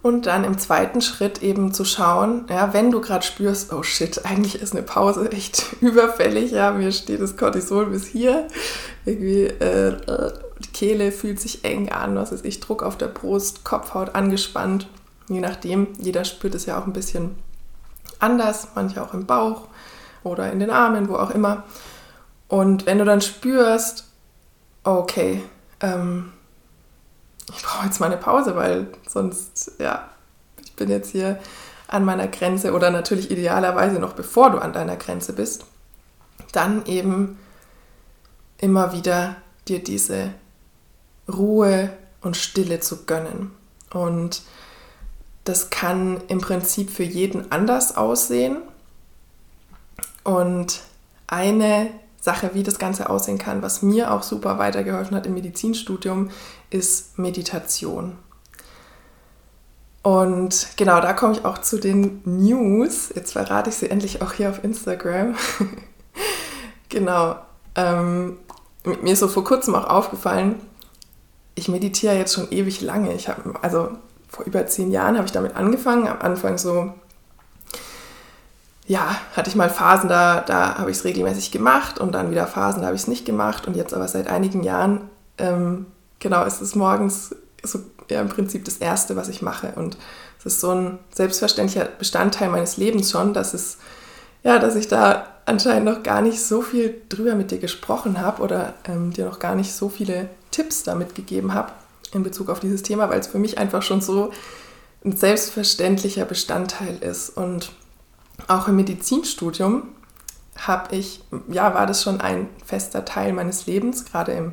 und 0.00 0.26
dann 0.26 0.44
im 0.44 0.58
zweiten 0.58 1.00
Schritt 1.00 1.42
eben 1.42 1.74
zu 1.74 1.84
schauen, 1.84 2.44
ja, 2.48 2.72
wenn 2.72 2.90
du 2.90 3.00
gerade 3.00 3.26
spürst, 3.26 3.72
oh 3.72 3.82
shit, 3.82 4.24
eigentlich 4.24 4.60
ist 4.60 4.72
eine 4.72 4.82
Pause 4.82 5.30
echt 5.32 5.66
überfällig, 5.80 6.52
ja, 6.52 6.70
mir 6.70 6.92
steht 6.92 7.20
das 7.20 7.36
Cortisol 7.36 7.86
bis 7.86 8.06
hier, 8.06 8.46
irgendwie 9.04 9.44
äh, 9.44 10.32
die 10.60 10.72
Kehle 10.72 11.12
fühlt 11.12 11.40
sich 11.40 11.64
eng 11.64 11.90
an, 11.90 12.16
was 12.16 12.32
ist 12.32 12.44
ich, 12.44 12.60
Druck 12.60 12.82
auf 12.82 12.96
der 12.96 13.08
Brust, 13.08 13.64
Kopfhaut 13.64 14.14
angespannt, 14.14 14.88
je 15.28 15.40
nachdem, 15.40 15.88
jeder 15.98 16.24
spürt 16.24 16.54
es 16.54 16.66
ja 16.66 16.80
auch 16.80 16.86
ein 16.86 16.92
bisschen 16.92 17.36
anders, 18.20 18.68
manche 18.74 19.02
auch 19.02 19.14
im 19.14 19.26
Bauch 19.26 19.66
oder 20.22 20.50
in 20.52 20.60
den 20.60 20.70
Armen, 20.70 21.08
wo 21.08 21.16
auch 21.16 21.30
immer. 21.30 21.64
Und 22.48 22.86
wenn 22.86 22.98
du 22.98 23.04
dann 23.04 23.20
spürst, 23.20 24.06
okay, 24.82 25.42
ähm, 25.80 26.32
ich 27.48 27.62
brauche 27.62 27.86
jetzt 27.86 28.00
mal 28.00 28.06
eine 28.06 28.16
Pause, 28.16 28.56
weil 28.56 28.88
sonst, 29.08 29.72
ja, 29.78 30.08
ich 30.62 30.74
bin 30.74 30.90
jetzt 30.90 31.10
hier 31.10 31.38
an 31.86 32.04
meiner 32.04 32.28
Grenze 32.28 32.72
oder 32.72 32.90
natürlich 32.90 33.30
idealerweise 33.30 33.98
noch 33.98 34.12
bevor 34.12 34.50
du 34.50 34.58
an 34.58 34.72
deiner 34.72 34.96
Grenze 34.96 35.32
bist, 35.32 35.64
dann 36.52 36.84
eben 36.86 37.38
immer 38.58 38.92
wieder 38.92 39.36
dir 39.66 39.82
diese 39.82 40.32
Ruhe 41.28 41.90
und 42.20 42.36
Stille 42.36 42.80
zu 42.80 43.04
gönnen. 43.04 43.52
Und 43.90 44.42
das 45.44 45.70
kann 45.70 46.20
im 46.28 46.40
Prinzip 46.40 46.90
für 46.90 47.04
jeden 47.04 47.52
anders 47.52 47.96
aussehen. 47.96 48.58
Und 50.24 50.82
eine 51.26 51.90
Sache, 52.20 52.50
wie 52.54 52.62
das 52.62 52.78
Ganze 52.78 53.10
aussehen 53.10 53.38
kann, 53.38 53.62
was 53.62 53.82
mir 53.82 54.12
auch 54.12 54.22
super 54.22 54.58
weitergeholfen 54.58 55.16
hat 55.16 55.26
im 55.26 55.34
Medizinstudium, 55.34 56.30
ist 56.70 57.18
Meditation. 57.18 58.16
Und 60.02 60.68
genau, 60.76 61.00
da 61.00 61.12
komme 61.12 61.34
ich 61.34 61.44
auch 61.44 61.58
zu 61.58 61.78
den 61.78 62.22
News. 62.24 63.10
Jetzt 63.14 63.32
verrate 63.32 63.70
ich 63.70 63.76
sie 63.76 63.90
endlich 63.90 64.22
auch 64.22 64.32
hier 64.32 64.50
auf 64.50 64.64
Instagram. 64.64 65.34
genau. 66.88 67.36
Ähm, 67.74 68.38
mir 68.84 69.12
ist 69.12 69.20
so 69.20 69.28
vor 69.28 69.44
kurzem 69.44 69.74
auch 69.74 69.84
aufgefallen, 69.84 70.56
ich 71.54 71.68
meditiere 71.68 72.16
jetzt 72.16 72.34
schon 72.34 72.50
ewig 72.50 72.80
lange. 72.80 73.12
Ich 73.14 73.28
habe, 73.28 73.54
also 73.62 73.90
vor 74.28 74.44
über 74.46 74.66
zehn 74.66 74.90
Jahren 74.90 75.16
habe 75.16 75.26
ich 75.26 75.32
damit 75.32 75.56
angefangen. 75.56 76.06
Am 76.06 76.20
Anfang 76.20 76.56
so, 76.56 76.94
ja, 78.88 79.20
hatte 79.36 79.50
ich 79.50 79.56
mal 79.56 79.68
Phasen, 79.68 80.08
da, 80.08 80.40
da 80.40 80.78
habe 80.78 80.90
ich 80.90 80.96
es 80.96 81.04
regelmäßig 81.04 81.50
gemacht 81.50 82.00
und 82.00 82.12
dann 82.12 82.30
wieder 82.30 82.46
Phasen, 82.46 82.80
da 82.80 82.86
habe 82.86 82.96
ich 82.96 83.02
es 83.02 83.08
nicht 83.08 83.26
gemacht. 83.26 83.66
Und 83.66 83.76
jetzt 83.76 83.92
aber 83.92 84.08
seit 84.08 84.28
einigen 84.28 84.62
Jahren, 84.62 85.02
ähm, 85.36 85.86
genau, 86.18 86.44
ist 86.44 86.62
es 86.62 86.74
morgens 86.74 87.36
so 87.62 87.80
ja, 88.10 88.22
im 88.22 88.30
Prinzip 88.30 88.64
das 88.64 88.78
Erste, 88.78 89.14
was 89.14 89.28
ich 89.28 89.42
mache. 89.42 89.72
Und 89.76 89.98
es 90.38 90.46
ist 90.46 90.60
so 90.60 90.70
ein 90.70 90.98
selbstverständlicher 91.14 91.84
Bestandteil 91.84 92.48
meines 92.48 92.78
Lebens 92.78 93.10
schon, 93.10 93.34
dass 93.34 93.52
es, 93.52 93.76
ja, 94.42 94.58
dass 94.58 94.74
ich 94.74 94.88
da 94.88 95.26
anscheinend 95.44 95.84
noch 95.84 96.02
gar 96.02 96.22
nicht 96.22 96.42
so 96.42 96.62
viel 96.62 97.02
drüber 97.10 97.34
mit 97.34 97.50
dir 97.50 97.58
gesprochen 97.58 98.22
habe 98.22 98.42
oder 98.42 98.72
ähm, 98.86 99.12
dir 99.12 99.26
noch 99.26 99.38
gar 99.38 99.54
nicht 99.54 99.74
so 99.74 99.90
viele 99.90 100.30
Tipps 100.50 100.82
damit 100.82 101.14
gegeben 101.14 101.52
habe 101.52 101.72
in 102.14 102.22
Bezug 102.22 102.48
auf 102.48 102.60
dieses 102.60 102.82
Thema, 102.82 103.10
weil 103.10 103.20
es 103.20 103.26
für 103.26 103.38
mich 103.38 103.58
einfach 103.58 103.82
schon 103.82 104.00
so 104.00 104.32
ein 105.04 105.14
selbstverständlicher 105.14 106.24
Bestandteil 106.24 106.96
ist. 107.02 107.36
Und 107.36 107.70
auch 108.46 108.68
im 108.68 108.76
Medizinstudium 108.76 109.82
habe 110.56 110.94
ich, 110.94 111.22
ja, 111.48 111.74
war 111.74 111.86
das 111.86 112.02
schon 112.02 112.20
ein 112.20 112.48
fester 112.64 113.04
Teil 113.04 113.32
meines 113.32 113.66
Lebens, 113.66 114.04
gerade 114.04 114.32
im, 114.32 114.52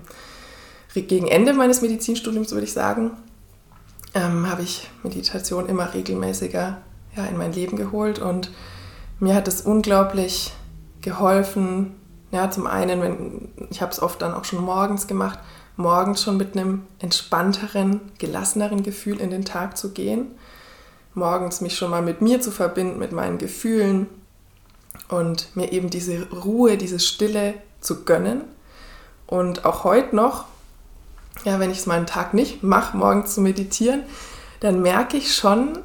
gegen 0.93 1.27
Ende 1.27 1.53
meines 1.53 1.81
Medizinstudiums 1.81 2.51
würde 2.51 2.65
ich 2.65 2.73
sagen, 2.73 3.11
ähm, 4.13 4.49
habe 4.49 4.61
ich 4.61 4.89
Meditation 5.03 5.67
immer 5.67 5.93
regelmäßiger 5.93 6.77
ja, 7.15 7.25
in 7.25 7.37
mein 7.37 7.53
Leben 7.53 7.77
geholt 7.77 8.19
und 8.19 8.51
mir 9.19 9.35
hat 9.35 9.47
es 9.47 9.61
unglaublich 9.61 10.53
geholfen. 11.01 11.95
Ja, 12.31 12.49
zum 12.51 12.67
einen, 12.67 13.01
wenn, 13.01 13.49
ich 13.69 13.81
habe 13.81 13.91
es 13.91 14.01
oft 14.01 14.21
dann 14.21 14.33
auch 14.33 14.45
schon 14.45 14.63
morgens 14.63 15.07
gemacht, 15.07 15.39
morgens 15.77 16.23
schon 16.23 16.37
mit 16.37 16.57
einem 16.57 16.83
entspannteren, 16.99 18.01
gelasseneren 18.17 18.83
Gefühl 18.83 19.19
in 19.19 19.29
den 19.29 19.45
Tag 19.45 19.77
zu 19.77 19.91
gehen. 19.91 20.27
Morgens 21.15 21.61
mich 21.61 21.77
schon 21.77 21.91
mal 21.91 22.01
mit 22.01 22.21
mir 22.21 22.41
zu 22.41 22.51
verbinden, 22.51 22.99
mit 22.99 23.11
meinen 23.11 23.37
Gefühlen 23.37 24.07
und 25.07 25.55
mir 25.55 25.71
eben 25.71 25.89
diese 25.89 26.29
Ruhe, 26.29 26.77
diese 26.77 26.99
Stille 26.99 27.55
zu 27.79 28.03
gönnen. 28.03 28.41
Und 29.27 29.65
auch 29.65 29.83
heute 29.83 30.15
noch, 30.15 30.45
ja, 31.43 31.59
wenn 31.59 31.71
ich 31.71 31.79
es 31.79 31.85
mal 31.85 31.97
einen 31.97 32.05
Tag 32.05 32.33
nicht 32.33 32.63
mache, 32.63 32.97
morgens 32.97 33.33
zu 33.33 33.41
meditieren, 33.41 34.03
dann 34.59 34.81
merke 34.81 35.17
ich 35.17 35.35
schon 35.35 35.79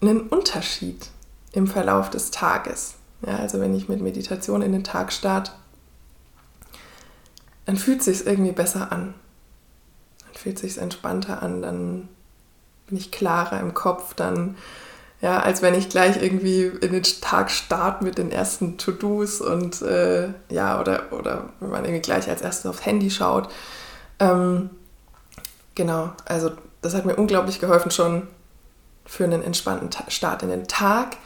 einen 0.00 0.20
Unterschied 0.28 1.08
im 1.52 1.66
Verlauf 1.66 2.10
des 2.10 2.30
Tages. 2.30 2.94
Ja, 3.26 3.36
also 3.36 3.60
wenn 3.60 3.74
ich 3.74 3.88
mit 3.88 4.00
Meditation 4.00 4.62
in 4.62 4.72
den 4.72 4.84
Tag 4.84 5.12
starte, 5.12 5.52
dann 7.64 7.76
fühlt 7.76 8.00
es 8.00 8.04
sich 8.06 8.26
irgendwie 8.26 8.52
besser 8.52 8.92
an. 8.92 9.14
Dann 10.24 10.34
fühlt 10.34 10.56
es 10.56 10.62
sich 10.62 10.78
entspannter 10.78 11.42
an, 11.42 11.62
dann 11.62 12.08
bin 12.88 12.98
ich 12.98 13.10
klarer 13.10 13.60
im 13.60 13.74
Kopf, 13.74 14.14
dann 14.14 14.56
ja, 15.20 15.40
als 15.40 15.62
wenn 15.62 15.74
ich 15.74 15.88
gleich 15.88 16.22
irgendwie 16.22 16.66
in 16.66 16.92
den 16.92 17.02
Tag 17.02 17.50
starte 17.50 18.04
mit 18.04 18.18
den 18.18 18.30
ersten 18.30 18.78
To-Dos 18.78 19.40
und 19.40 19.82
äh, 19.82 20.28
ja, 20.48 20.80
oder, 20.80 21.12
oder 21.12 21.48
wenn 21.58 21.70
man 21.70 21.84
irgendwie 21.84 22.02
gleich 22.02 22.28
als 22.28 22.40
erstes 22.40 22.66
aufs 22.66 22.86
Handy 22.86 23.10
schaut. 23.10 23.48
Ähm, 24.20 24.70
genau, 25.74 26.12
also 26.24 26.52
das 26.82 26.94
hat 26.94 27.04
mir 27.04 27.16
unglaublich 27.16 27.58
geholfen 27.58 27.90
schon 27.90 28.28
für 29.06 29.24
einen 29.24 29.42
entspannten 29.42 29.90
Start 30.08 30.44
in 30.44 30.50
den 30.50 30.68
Tag. 30.68 31.16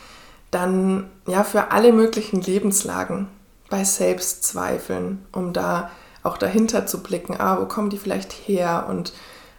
Dann 0.51 1.11
ja, 1.27 1.45
für 1.45 1.71
alle 1.71 1.93
möglichen 1.93 2.41
Lebenslagen 2.41 3.29
bei 3.69 3.85
Selbstzweifeln, 3.85 5.27
um 5.33 5.53
da 5.53 5.91
auch 6.23 6.39
dahinter 6.39 6.87
zu 6.87 7.03
blicken, 7.03 7.39
ah, 7.39 7.59
wo 7.61 7.67
kommen 7.67 7.91
die 7.91 7.99
vielleicht 7.99 8.33
her 8.33 8.87
und 8.89 9.13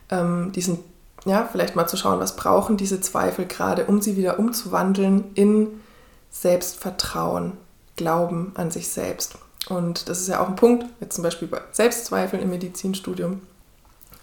ähm, 0.10 0.52
diesen, 0.54 0.80
ja, 1.26 1.48
vielleicht 1.52 1.76
mal 1.76 1.88
zu 1.88 1.98
schauen, 1.98 2.20
was 2.20 2.36
brauchen 2.36 2.78
diese 2.78 3.00
Zweifel 3.02 3.46
gerade, 3.46 3.86
um 3.86 4.02
sie 4.02 4.18
wieder 4.18 4.40
umzuwandeln 4.40 5.32
in 5.36 5.82
Selbstvertrauen, 6.30 7.54
Glauben 7.96 8.54
an 8.56 8.72
sich 8.72 8.90
selbst. 8.90 9.36
Und 9.70 10.10
das 10.10 10.20
ist 10.20 10.28
ja 10.28 10.42
auch 10.42 10.50
ein 10.50 10.56
Punkt, 10.56 10.86
jetzt 11.00 11.16
zum 11.16 11.24
Beispiel 11.24 11.48
bei 11.48 11.62
Selbstzweifeln 11.72 12.42
im 12.42 12.50
Medizinstudium. 12.50 13.42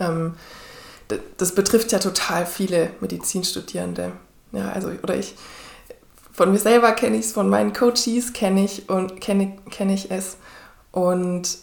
Ähm, 0.00 0.35
das 1.38 1.54
betrifft 1.54 1.92
ja 1.92 1.99
total 1.99 2.47
viele 2.47 2.90
Medizinstudierende. 3.00 4.12
Ja, 4.52 4.71
also, 4.71 4.90
oder 5.02 5.16
ich, 5.16 5.37
von 6.33 6.52
mir 6.52 6.59
selber 6.59 6.92
kenne 6.92 7.16
ich 7.16 7.26
es, 7.26 7.33
von 7.33 7.49
meinen 7.49 7.73
Coaches 7.73 8.33
kenne 8.33 8.64
ich 8.64 8.88
und 8.88 9.21
kenne 9.21 9.57
kenn 9.71 9.90
ich 9.90 10.11
es. 10.11 10.37
Und 10.92 11.59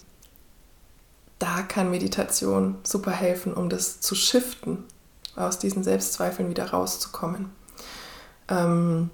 da 1.39 1.61
kann 1.61 1.91
Meditation 1.91 2.75
super 2.83 3.11
helfen, 3.11 3.53
um 3.53 3.69
das 3.69 4.01
zu 4.01 4.15
shiften, 4.15 4.85
aus 5.37 5.59
diesen 5.59 5.83
Selbstzweifeln 5.83 6.49
wieder 6.49 6.71
rauszukommen. 6.71 7.51
Ähm, 8.49 9.09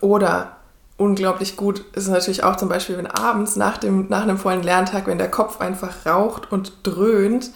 oder 0.00 0.56
unglaublich 0.96 1.56
gut 1.56 1.84
ist 1.94 2.08
natürlich 2.08 2.44
auch 2.44 2.56
zum 2.56 2.68
Beispiel, 2.68 2.96
wenn 2.96 3.06
abends 3.06 3.56
nach, 3.56 3.78
dem, 3.78 4.08
nach 4.08 4.22
einem 4.22 4.38
vollen 4.38 4.62
Lerntag, 4.62 5.06
wenn 5.06 5.18
der 5.18 5.30
Kopf 5.30 5.60
einfach 5.60 6.06
raucht 6.06 6.50
und 6.52 6.72
dröhnt, 6.82 7.50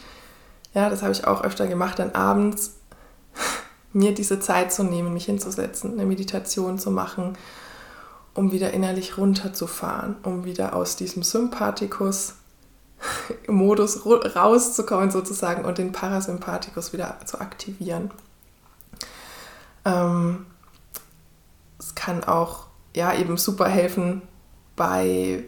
ja, 0.74 0.90
das 0.90 1.02
habe 1.02 1.12
ich 1.12 1.26
auch 1.26 1.42
öfter 1.42 1.66
gemacht, 1.66 1.98
dann 1.98 2.14
abends 2.14 2.74
mir 3.92 4.12
diese 4.14 4.40
Zeit 4.40 4.72
zu 4.72 4.84
nehmen, 4.84 5.14
mich 5.14 5.24
hinzusetzen, 5.24 5.92
eine 5.92 6.06
Meditation 6.06 6.78
zu 6.78 6.90
machen, 6.90 7.38
um 8.34 8.52
wieder 8.52 8.72
innerlich 8.72 9.16
runterzufahren, 9.16 10.16
um 10.22 10.44
wieder 10.44 10.74
aus 10.74 10.96
diesem 10.96 11.22
Sympathikus 11.22 12.34
Modus 13.46 14.04
rauszukommen 14.06 15.10
sozusagen 15.10 15.64
und 15.64 15.78
den 15.78 15.92
Parasympathikus 15.92 16.92
wieder 16.92 17.18
zu 17.24 17.40
aktivieren. 17.40 18.10
Ähm, 19.84 20.46
es 21.78 21.94
kann 21.94 22.24
auch 22.24 22.66
ja 22.94 23.14
eben 23.14 23.36
super 23.36 23.68
helfen 23.68 24.22
bei 24.74 25.44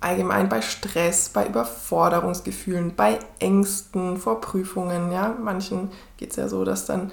allgemein 0.00 0.48
bei 0.48 0.60
Stress, 0.60 1.30
bei 1.30 1.46
Überforderungsgefühlen, 1.46 2.94
bei 2.94 3.18
Ängsten 3.38 4.18
vor 4.18 4.40
Prüfungen. 4.40 5.10
Ja, 5.10 5.34
manchen 5.42 5.90
geht 6.16 6.30
es 6.30 6.36
ja 6.36 6.48
so, 6.48 6.64
dass 6.64 6.84
dann, 6.86 7.10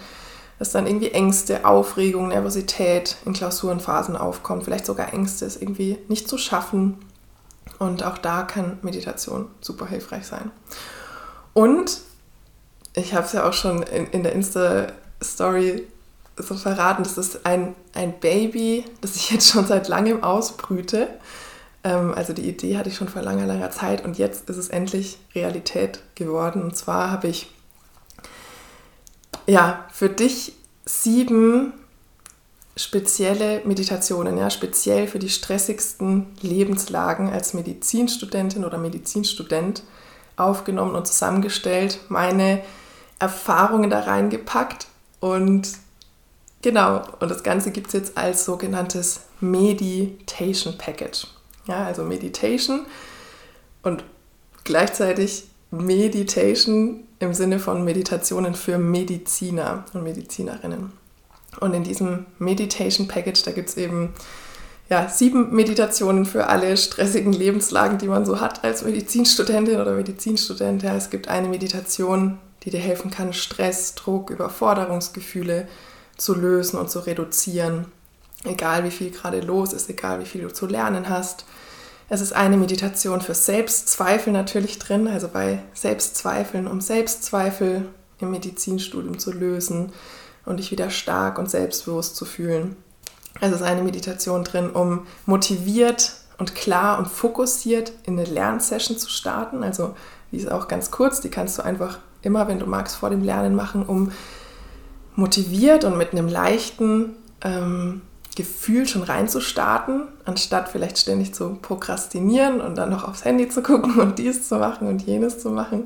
dass 0.60 0.72
dann 0.72 0.86
irgendwie 0.86 1.12
Ängste, 1.12 1.66
Aufregung, 1.66 2.28
Nervosität 2.28 3.18
in 3.26 3.34
Klausurenphasen 3.34 4.18
aufkommen, 4.18 4.62
vielleicht 4.62 4.86
sogar 4.86 5.14
Ängste, 5.14 5.46
es 5.46 5.60
irgendwie 5.60 5.98
nicht 6.08 6.28
zu 6.28 6.38
schaffen 6.38 6.98
und 7.80 8.04
auch 8.04 8.18
da 8.18 8.44
kann 8.44 8.80
Meditation 8.82 9.48
super 9.62 9.86
hilfreich 9.88 10.26
sein. 10.26 10.52
Und 11.54 12.00
ich 12.96 13.14
habe 13.14 13.26
es 13.26 13.34
ja 13.34 13.48
auch 13.48 13.54
schon 13.54 13.84
in, 13.84 14.08
in 14.08 14.24
der 14.24 14.34
Insta-Story 14.34 15.88
so 16.38 16.56
verraten, 16.56 17.04
das 17.04 17.18
ist 17.18 17.46
ein, 17.46 17.76
ein 17.94 18.20
Baby, 18.20 18.86
das 19.02 19.16
ich 19.16 19.30
jetzt 19.32 19.52
schon 19.52 19.68
seit 19.68 19.88
langem 19.88 20.24
ausbrüte. 20.24 21.08
Ähm, 21.84 22.14
also 22.16 22.34
die 22.34 22.48
Idee 22.48 22.78
hatte 22.78 22.90
ich 22.90 22.96
schon 22.96 23.10
vor 23.10 23.22
langer, 23.22 23.46
langer 23.46 23.72
Zeit 23.72 24.04
und 24.04 24.18
jetzt 24.18 24.50
ist 24.50 24.58
es 24.58 24.70
endlich 24.70 25.18
Realität 25.36 26.00
geworden. 26.16 26.64
Und 26.64 26.76
zwar 26.76 27.12
habe 27.12 27.28
ich 27.28 27.52
ja 29.46 29.86
für 29.92 30.10
dich 30.10 30.56
sieben 30.86 31.74
spezielle 32.76 33.62
Meditationen, 33.66 34.38
ja, 34.38 34.50
speziell 34.50 35.08
für 35.08 35.20
die 35.20 35.30
stressigsten 35.30 36.28
Lebenslagen 36.42 37.30
als 37.30 37.54
Medizinstudentin 37.54 38.66
oder 38.66 38.78
Medizinstudent 38.78 39.84
aufgenommen 40.38 40.96
und 40.96 41.08
zusammengestellt, 41.08 42.00
meine 42.10 42.64
Erfahrungen 43.20 43.90
da 43.90 44.00
reingepackt 44.02 44.88
und 45.20 45.70
genau, 46.62 47.04
und 47.20 47.30
das 47.30 47.44
Ganze 47.44 47.72
gibt 47.72 47.88
es 47.88 47.94
jetzt 47.94 48.18
als 48.18 48.46
sogenanntes 48.46 49.22
Meditation 49.40 50.78
Package. 50.78 51.28
Ja, 51.68 51.86
also 51.86 52.04
Meditation 52.04 52.86
und 53.84 54.04
gleichzeitig 54.64 55.46
Meditation 55.70 57.08
im 57.20 57.34
Sinne 57.34 57.60
von 57.60 57.84
Meditationen 57.86 58.56
für 58.56 58.78
Mediziner 58.78 59.86
und 59.94 60.04
Medizinerinnen. 60.04 61.03
Und 61.60 61.74
in 61.74 61.84
diesem 61.84 62.26
Meditation 62.40 63.08
Package, 63.08 63.44
da 63.44 63.52
gibt 63.52 63.70
es 63.70 63.78
eben 63.78 64.14
ja, 64.90 65.08
sieben 65.10 65.56
Meditationen 65.56 66.26
für 66.26 66.48
alle 66.48 66.76
stressigen 66.78 67.34
Lebenslagen, 67.34 67.98
die 67.98 68.08
man 68.08 68.26
so 68.26 68.40
hat 68.40 68.64
als 68.64 68.84
Medizinstudentin 68.84 69.80
oder 69.80 69.94
Medizinstudent. 69.94 70.84
Ja, 70.84 70.96
es 70.96 71.10
gibt 71.10 71.30
eine 71.30 71.48
Meditation, 71.48 72.38
die 72.64 72.70
dir 72.70 72.80
helfen 72.80 73.10
kann, 73.10 73.34
Stress, 73.34 73.96
Druck, 73.96 74.30
Überforderungsgefühle 74.30 75.68
zu 76.18 76.36
lösen 76.36 76.78
und 76.78 76.90
zu 76.90 77.00
reduzieren. 77.00 77.86
Egal 78.44 78.84
wie 78.84 78.92
viel 78.92 79.10
gerade 79.10 79.40
los 79.40 79.74
ist, 79.74 79.90
egal 79.90 80.20
wie 80.20 80.26
viel 80.26 80.42
du 80.42 80.54
zu 80.54 80.68
lernen 80.68 81.10
hast. 81.10 81.46
Es 82.10 82.22
ist 82.22 82.34
eine 82.34 82.58
Meditation 82.58 83.22
für 83.22 83.34
Selbstzweifel 83.34 84.34
natürlich 84.34 84.78
drin, 84.78 85.08
also 85.08 85.30
bei 85.30 85.64
Selbstzweifeln, 85.74 86.68
um 86.68 86.82
Selbstzweifel 86.82 87.88
im 88.20 88.32
Medizinstudium 88.32 89.18
zu 89.18 89.32
lösen 89.32 89.92
und 90.46 90.58
dich 90.58 90.72
wieder 90.72 90.90
stark 90.90 91.40
und 91.40 91.50
selbstbewusst 91.50 92.16
zu 92.16 92.26
fühlen. 92.26 92.76
Es 93.42 93.52
ist 93.52 93.62
eine 93.62 93.82
Meditation 93.82 94.44
drin, 94.44 94.70
um 94.70 95.08
motiviert 95.26 96.14
und 96.38 96.56
klar 96.56 97.00
und 97.00 97.08
fokussiert 97.08 97.92
in 98.04 98.20
eine 98.20 98.28
Lernsession 98.28 98.98
zu 98.98 99.10
starten. 99.10 99.64
Also 99.64 99.96
die 100.32 100.38
ist 100.38 100.52
auch 100.52 100.68
ganz 100.68 100.92
kurz, 100.92 101.22
die 101.22 101.30
kannst 101.30 101.58
du 101.58 101.64
einfach 101.64 102.00
immer, 102.22 102.48
wenn 102.48 102.60
du 102.60 102.66
magst, 102.66 102.96
vor 102.96 103.10
dem 103.10 103.24
Lernen 103.24 103.56
machen, 103.56 103.86
um 103.86 104.12
motiviert 105.16 105.84
und 105.84 105.98
mit 105.98 106.12
einem 106.12 106.28
leichten 106.28 107.16
ähm, 107.42 108.02
Gefühl 108.36 108.88
schon 108.88 109.04
reinzustarten, 109.04 110.08
anstatt 110.26 110.70
vielleicht 110.70 110.98
ständig 110.98 111.36
zu 111.36 111.56
prokrastinieren 111.62 112.62
und 112.62 112.76
dann 112.76 112.90
noch 112.90 113.08
aufs 113.08 113.26
Handy 113.26 113.48
zu 113.48 113.62
gucken 113.62 114.00
und 114.00 114.18
dies 114.18 114.48
zu 114.48 114.56
machen 114.58 114.88
und 114.88 115.04
jenes 115.04 115.40
zu 115.40 115.50
machen. 115.50 115.84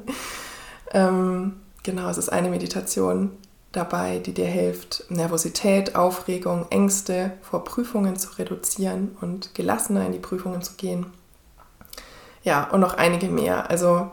Ähm, 0.92 1.54
genau, 1.84 2.10
es 2.10 2.18
ist 2.18 2.30
eine 2.30 2.50
Meditation, 2.50 3.32
dabei, 3.72 4.20
die 4.20 4.34
dir 4.34 4.48
hilft, 4.48 5.06
Nervosität, 5.10 5.96
Aufregung, 5.96 6.66
Ängste 6.70 7.34
vor 7.42 7.64
Prüfungen 7.64 8.18
zu 8.18 8.38
reduzieren 8.38 9.16
und 9.22 9.54
gelassener 9.54 10.06
in 10.06 10.14
die 10.14 10.20
Prüfungen 10.20 10.62
zu 10.62 10.74
gehen. 10.74 11.08
Ja, 12.44 12.70
und 12.72 12.80
noch 12.80 12.96
einige 12.96 13.28
mehr. 13.28 13.70
Also 13.70 14.10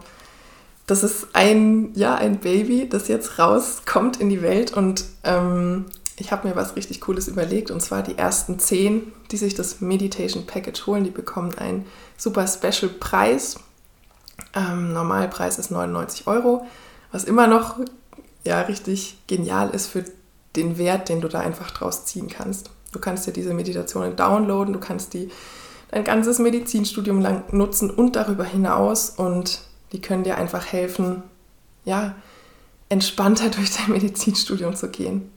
das 0.86 1.02
ist 1.02 1.28
ein, 1.32 1.92
ja, 1.94 2.14
ein 2.14 2.38
Baby, 2.40 2.88
das 2.88 3.08
jetzt 3.08 3.38
rauskommt 3.38 4.20
in 4.20 4.28
die 4.28 4.42
Welt 4.42 4.72
und 4.76 5.04
ähm, 5.22 5.86
ich 6.16 6.30
habe 6.30 6.48
mir 6.48 6.56
was 6.56 6.76
richtig 6.76 7.00
Cooles 7.00 7.26
überlegt 7.26 7.70
und 7.70 7.80
zwar 7.80 8.02
die 8.02 8.18
ersten 8.18 8.58
zehn, 8.58 9.12
die 9.30 9.36
sich 9.36 9.54
das 9.54 9.80
Meditation 9.80 10.46
Package 10.46 10.86
holen, 10.86 11.04
die 11.04 11.10
bekommen 11.10 11.54
einen 11.56 11.86
super 12.16 12.46
Special 12.46 12.90
Preis. 13.00 13.56
Ähm, 14.54 14.92
Normalpreis 14.92 15.58
ist 15.58 15.70
99 15.70 16.26
Euro, 16.26 16.66
was 17.12 17.24
immer 17.24 17.46
noch 17.46 17.78
ja 18.44 18.60
richtig 18.62 19.16
genial 19.26 19.70
ist 19.70 19.86
für 19.86 20.04
den 20.56 20.78
Wert, 20.78 21.08
den 21.08 21.20
du 21.20 21.28
da 21.28 21.40
einfach 21.40 21.70
draus 21.70 22.04
ziehen 22.04 22.28
kannst. 22.28 22.70
Du 22.92 23.00
kannst 23.00 23.26
dir 23.26 23.32
diese 23.32 23.54
Meditationen 23.54 24.14
downloaden, 24.16 24.72
du 24.72 24.80
kannst 24.80 25.14
die 25.14 25.30
dein 25.90 26.04
ganzes 26.04 26.38
Medizinstudium 26.38 27.20
lang 27.20 27.44
nutzen 27.52 27.90
und 27.90 28.16
darüber 28.16 28.44
hinaus 28.44 29.10
und 29.10 29.60
die 29.92 30.00
können 30.00 30.24
dir 30.24 30.36
einfach 30.36 30.66
helfen, 30.66 31.22
ja, 31.84 32.14
entspannter 32.88 33.48
durch 33.56 33.76
dein 33.76 33.92
Medizinstudium 33.92 34.74
zu 34.74 34.88
gehen, 34.88 35.30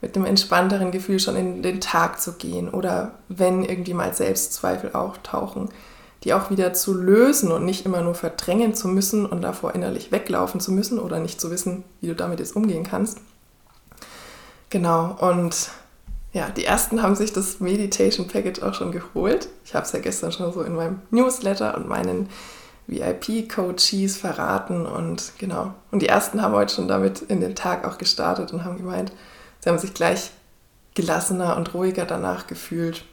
mit 0.00 0.16
einem 0.16 0.26
entspannteren 0.26 0.90
Gefühl 0.90 1.18
schon 1.18 1.36
in 1.36 1.62
den 1.62 1.80
Tag 1.80 2.20
zu 2.20 2.34
gehen 2.34 2.68
oder 2.68 3.12
wenn 3.28 3.62
irgendwie 3.64 3.94
mal 3.94 4.14
Selbstzweifel 4.14 4.92
auftauchen, 4.92 5.68
die 6.28 6.34
auch 6.34 6.50
wieder 6.50 6.74
zu 6.74 6.92
lösen 6.92 7.50
und 7.50 7.64
nicht 7.64 7.86
immer 7.86 8.02
nur 8.02 8.14
verdrängen 8.14 8.74
zu 8.74 8.86
müssen 8.86 9.24
und 9.24 9.40
davor 9.40 9.74
innerlich 9.74 10.12
weglaufen 10.12 10.60
zu 10.60 10.72
müssen 10.72 10.98
oder 10.98 11.20
nicht 11.20 11.40
zu 11.40 11.50
wissen, 11.50 11.84
wie 12.02 12.08
du 12.08 12.14
damit 12.14 12.38
jetzt 12.38 12.54
umgehen 12.54 12.84
kannst. 12.84 13.16
Genau, 14.68 15.16
und 15.18 15.70
ja, 16.34 16.50
die 16.50 16.66
ersten 16.66 17.02
haben 17.02 17.16
sich 17.16 17.32
das 17.32 17.60
Meditation 17.60 18.28
Package 18.28 18.60
auch 18.60 18.74
schon 18.74 18.92
geholt. 18.92 19.48
Ich 19.64 19.74
habe 19.74 19.86
es 19.86 19.92
ja 19.92 20.00
gestern 20.00 20.30
schon 20.30 20.52
so 20.52 20.60
in 20.60 20.74
meinem 20.74 21.00
Newsletter 21.10 21.74
und 21.78 21.88
meinen 21.88 22.28
VIP-Coaches 22.88 24.18
verraten 24.18 24.84
und 24.84 25.32
genau. 25.38 25.72
Und 25.90 26.02
die 26.02 26.08
ersten 26.08 26.42
haben 26.42 26.52
heute 26.52 26.74
schon 26.74 26.88
damit 26.88 27.22
in 27.22 27.40
den 27.40 27.54
Tag 27.54 27.86
auch 27.86 27.96
gestartet 27.96 28.52
und 28.52 28.66
haben 28.66 28.76
gemeint, 28.76 29.12
sie 29.60 29.70
haben 29.70 29.78
sich 29.78 29.94
gleich 29.94 30.30
gelassener 30.94 31.56
und 31.56 31.72
ruhiger 31.72 32.04
danach 32.04 32.46
gefühlt 32.46 33.06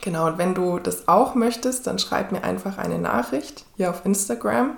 Genau, 0.00 0.26
und 0.26 0.38
wenn 0.38 0.54
du 0.54 0.78
das 0.78 1.08
auch 1.08 1.34
möchtest, 1.34 1.86
dann 1.86 1.98
schreib 1.98 2.32
mir 2.32 2.44
einfach 2.44 2.78
eine 2.78 2.98
Nachricht 2.98 3.64
hier 3.76 3.90
auf 3.90 4.04
Instagram 4.04 4.76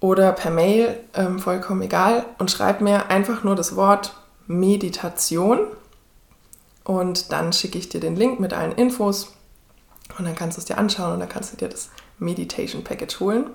oder 0.00 0.32
per 0.32 0.50
Mail, 0.50 0.98
ähm, 1.14 1.38
vollkommen 1.38 1.82
egal, 1.82 2.24
und 2.38 2.50
schreib 2.50 2.80
mir 2.80 3.10
einfach 3.10 3.44
nur 3.44 3.54
das 3.54 3.76
Wort 3.76 4.14
Meditation 4.46 5.60
und 6.84 7.32
dann 7.32 7.52
schicke 7.52 7.78
ich 7.78 7.88
dir 7.88 8.00
den 8.00 8.16
Link 8.16 8.40
mit 8.40 8.52
allen 8.52 8.72
Infos 8.72 9.32
und 10.18 10.26
dann 10.26 10.34
kannst 10.34 10.58
du 10.58 10.60
es 10.60 10.66
dir 10.66 10.78
anschauen 10.78 11.14
und 11.14 11.20
dann 11.20 11.28
kannst 11.28 11.52
du 11.52 11.56
dir 11.56 11.68
das 11.68 11.90
Meditation 12.18 12.84
Package 12.84 13.20
holen. 13.20 13.46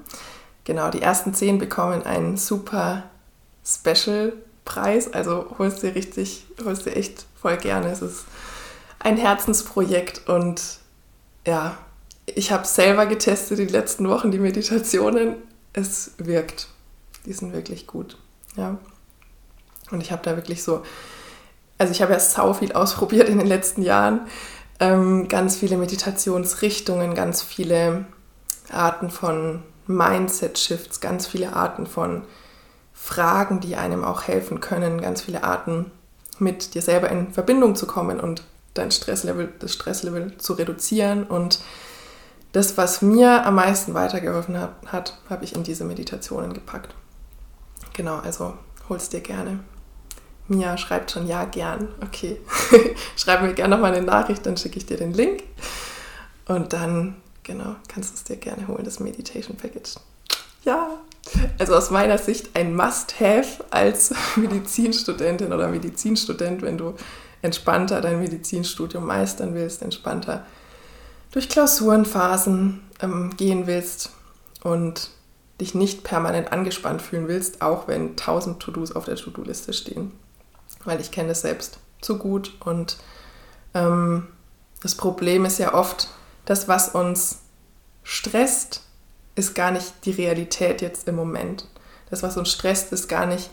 Genau, 0.63 0.89
die 0.89 1.01
ersten 1.01 1.33
zehn 1.33 1.57
bekommen 1.59 2.03
einen 2.03 2.37
super 2.37 3.03
Special 3.65 4.33
Preis, 4.65 5.13
also 5.13 5.55
holst 5.57 5.83
dir 5.83 5.95
richtig, 5.95 6.45
holst 6.63 6.85
dir 6.85 6.95
echt 6.95 7.25
voll 7.41 7.57
gerne. 7.57 7.89
Es 7.89 8.01
ist 8.01 8.25
ein 8.99 9.17
Herzensprojekt 9.17 10.27
und 10.27 10.61
ja, 11.45 11.77
ich 12.25 12.51
habe 12.51 12.67
selber 12.67 13.05
getestet 13.05 13.59
die 13.59 13.65
letzten 13.65 14.07
Wochen 14.09 14.31
die 14.31 14.39
Meditationen. 14.39 15.35
Es 15.73 16.11
wirkt. 16.17 16.67
Die 17.25 17.33
sind 17.33 17.53
wirklich 17.53 17.87
gut. 17.87 18.17
Ja. 18.55 18.77
Und 19.91 20.01
ich 20.01 20.11
habe 20.11 20.21
da 20.23 20.35
wirklich 20.35 20.63
so, 20.63 20.83
also 21.77 21.91
ich 21.91 22.01
habe 22.01 22.13
ja 22.13 22.19
sau 22.19 22.53
viel 22.53 22.73
ausprobiert 22.73 23.29
in 23.29 23.37
den 23.37 23.47
letzten 23.47 23.81
Jahren. 23.81 24.21
Ähm, 24.79 25.27
ganz 25.27 25.55
viele 25.55 25.77
Meditationsrichtungen, 25.77 27.15
ganz 27.15 27.41
viele 27.41 28.05
Arten 28.69 29.09
von 29.09 29.63
Mindset-Shifts, 29.87 30.99
ganz 30.99 31.27
viele 31.27 31.53
Arten 31.53 31.87
von 31.87 32.23
Fragen, 32.93 33.59
die 33.59 33.75
einem 33.75 34.03
auch 34.03 34.23
helfen 34.23 34.59
können, 34.59 34.99
ganz 35.01 35.21
viele 35.21 35.43
Arten, 35.43 35.91
mit 36.39 36.75
dir 36.75 36.81
selber 36.81 37.09
in 37.09 37.31
Verbindung 37.31 37.75
zu 37.75 37.87
kommen 37.87 38.19
und 38.19 38.43
dein 38.77 38.91
Stresslevel, 38.91 39.53
das 39.59 39.73
Stresslevel 39.73 40.37
zu 40.37 40.53
reduzieren. 40.53 41.23
Und 41.23 41.59
das, 42.51 42.77
was 42.77 43.01
mir 43.01 43.45
am 43.45 43.55
meisten 43.55 43.93
weitergeholfen 43.93 44.57
hat, 44.85 45.17
habe 45.29 45.43
ich 45.43 45.55
in 45.55 45.63
diese 45.63 45.83
Meditationen 45.83 46.53
gepackt. 46.53 46.95
Genau, 47.93 48.17
also 48.17 48.53
hol's 48.89 49.09
dir 49.09 49.21
gerne. 49.21 49.59
Mia 50.47 50.77
schreibt 50.77 51.11
schon 51.11 51.27
ja 51.27 51.45
gern. 51.45 51.89
Okay. 52.01 52.39
Schreib 53.17 53.41
mir 53.41 53.53
gerne 53.53 53.75
nochmal 53.75 53.93
eine 53.93 54.05
Nachricht, 54.05 54.45
dann 54.45 54.55
schicke 54.55 54.77
ich 54.77 54.85
dir 54.85 54.97
den 54.97 55.13
Link. 55.13 55.43
Und 56.47 56.71
dann, 56.71 57.15
genau, 57.43 57.75
kannst 57.89 58.11
du 58.11 58.15
es 58.15 58.23
dir 58.23 58.37
gerne 58.37 58.67
holen, 58.67 58.85
das 58.85 58.99
Meditation 58.99 59.57
Package. 59.57 59.95
Ja, 60.63 60.99
also 61.59 61.75
aus 61.75 61.91
meiner 61.91 62.17
Sicht 62.17 62.55
ein 62.55 62.75
Must-Have 62.75 63.65
als 63.69 64.13
Medizinstudentin 64.35 65.51
oder 65.51 65.67
Medizinstudent, 65.67 66.61
wenn 66.61 66.77
du 66.77 66.95
entspannter 67.41 68.01
dein 68.01 68.19
Medizinstudium 68.19 69.05
meistern 69.05 69.53
willst, 69.53 69.81
entspannter 69.81 70.45
durch 71.31 71.49
Klausurenphasen 71.49 72.81
ähm, 73.01 73.35
gehen 73.37 73.67
willst 73.67 74.11
und 74.63 75.11
dich 75.59 75.75
nicht 75.75 76.03
permanent 76.03 76.51
angespannt 76.51 77.01
fühlen 77.01 77.27
willst, 77.27 77.61
auch 77.61 77.87
wenn 77.87 78.15
tausend 78.15 78.59
To-Dos 78.59 78.91
auf 78.91 79.05
der 79.05 79.15
To-Do-Liste 79.15 79.73
stehen. 79.73 80.11
Weil 80.83 81.01
ich 81.01 81.11
kenne 81.11 81.29
das 81.29 81.41
selbst 81.41 81.79
zu 82.01 82.17
gut 82.17 82.53
und 82.63 82.97
ähm, 83.73 84.27
das 84.81 84.95
Problem 84.95 85.45
ist 85.45 85.57
ja 85.57 85.73
oft, 85.73 86.09
das, 86.45 86.67
was 86.67 86.89
uns 86.89 87.39
stresst, 88.03 88.83
ist 89.35 89.53
gar 89.53 89.71
nicht 89.71 90.05
die 90.05 90.11
Realität 90.11 90.81
jetzt 90.81 91.07
im 91.07 91.15
Moment. 91.15 91.67
Das, 92.09 92.23
was 92.23 92.37
uns 92.37 92.49
stresst, 92.49 92.93
ist 92.93 93.07
gar 93.07 93.25
nicht 93.25 93.49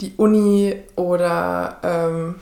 die 0.00 0.14
Uni 0.16 0.82
oder 0.94 1.78
ähm, 1.82 2.36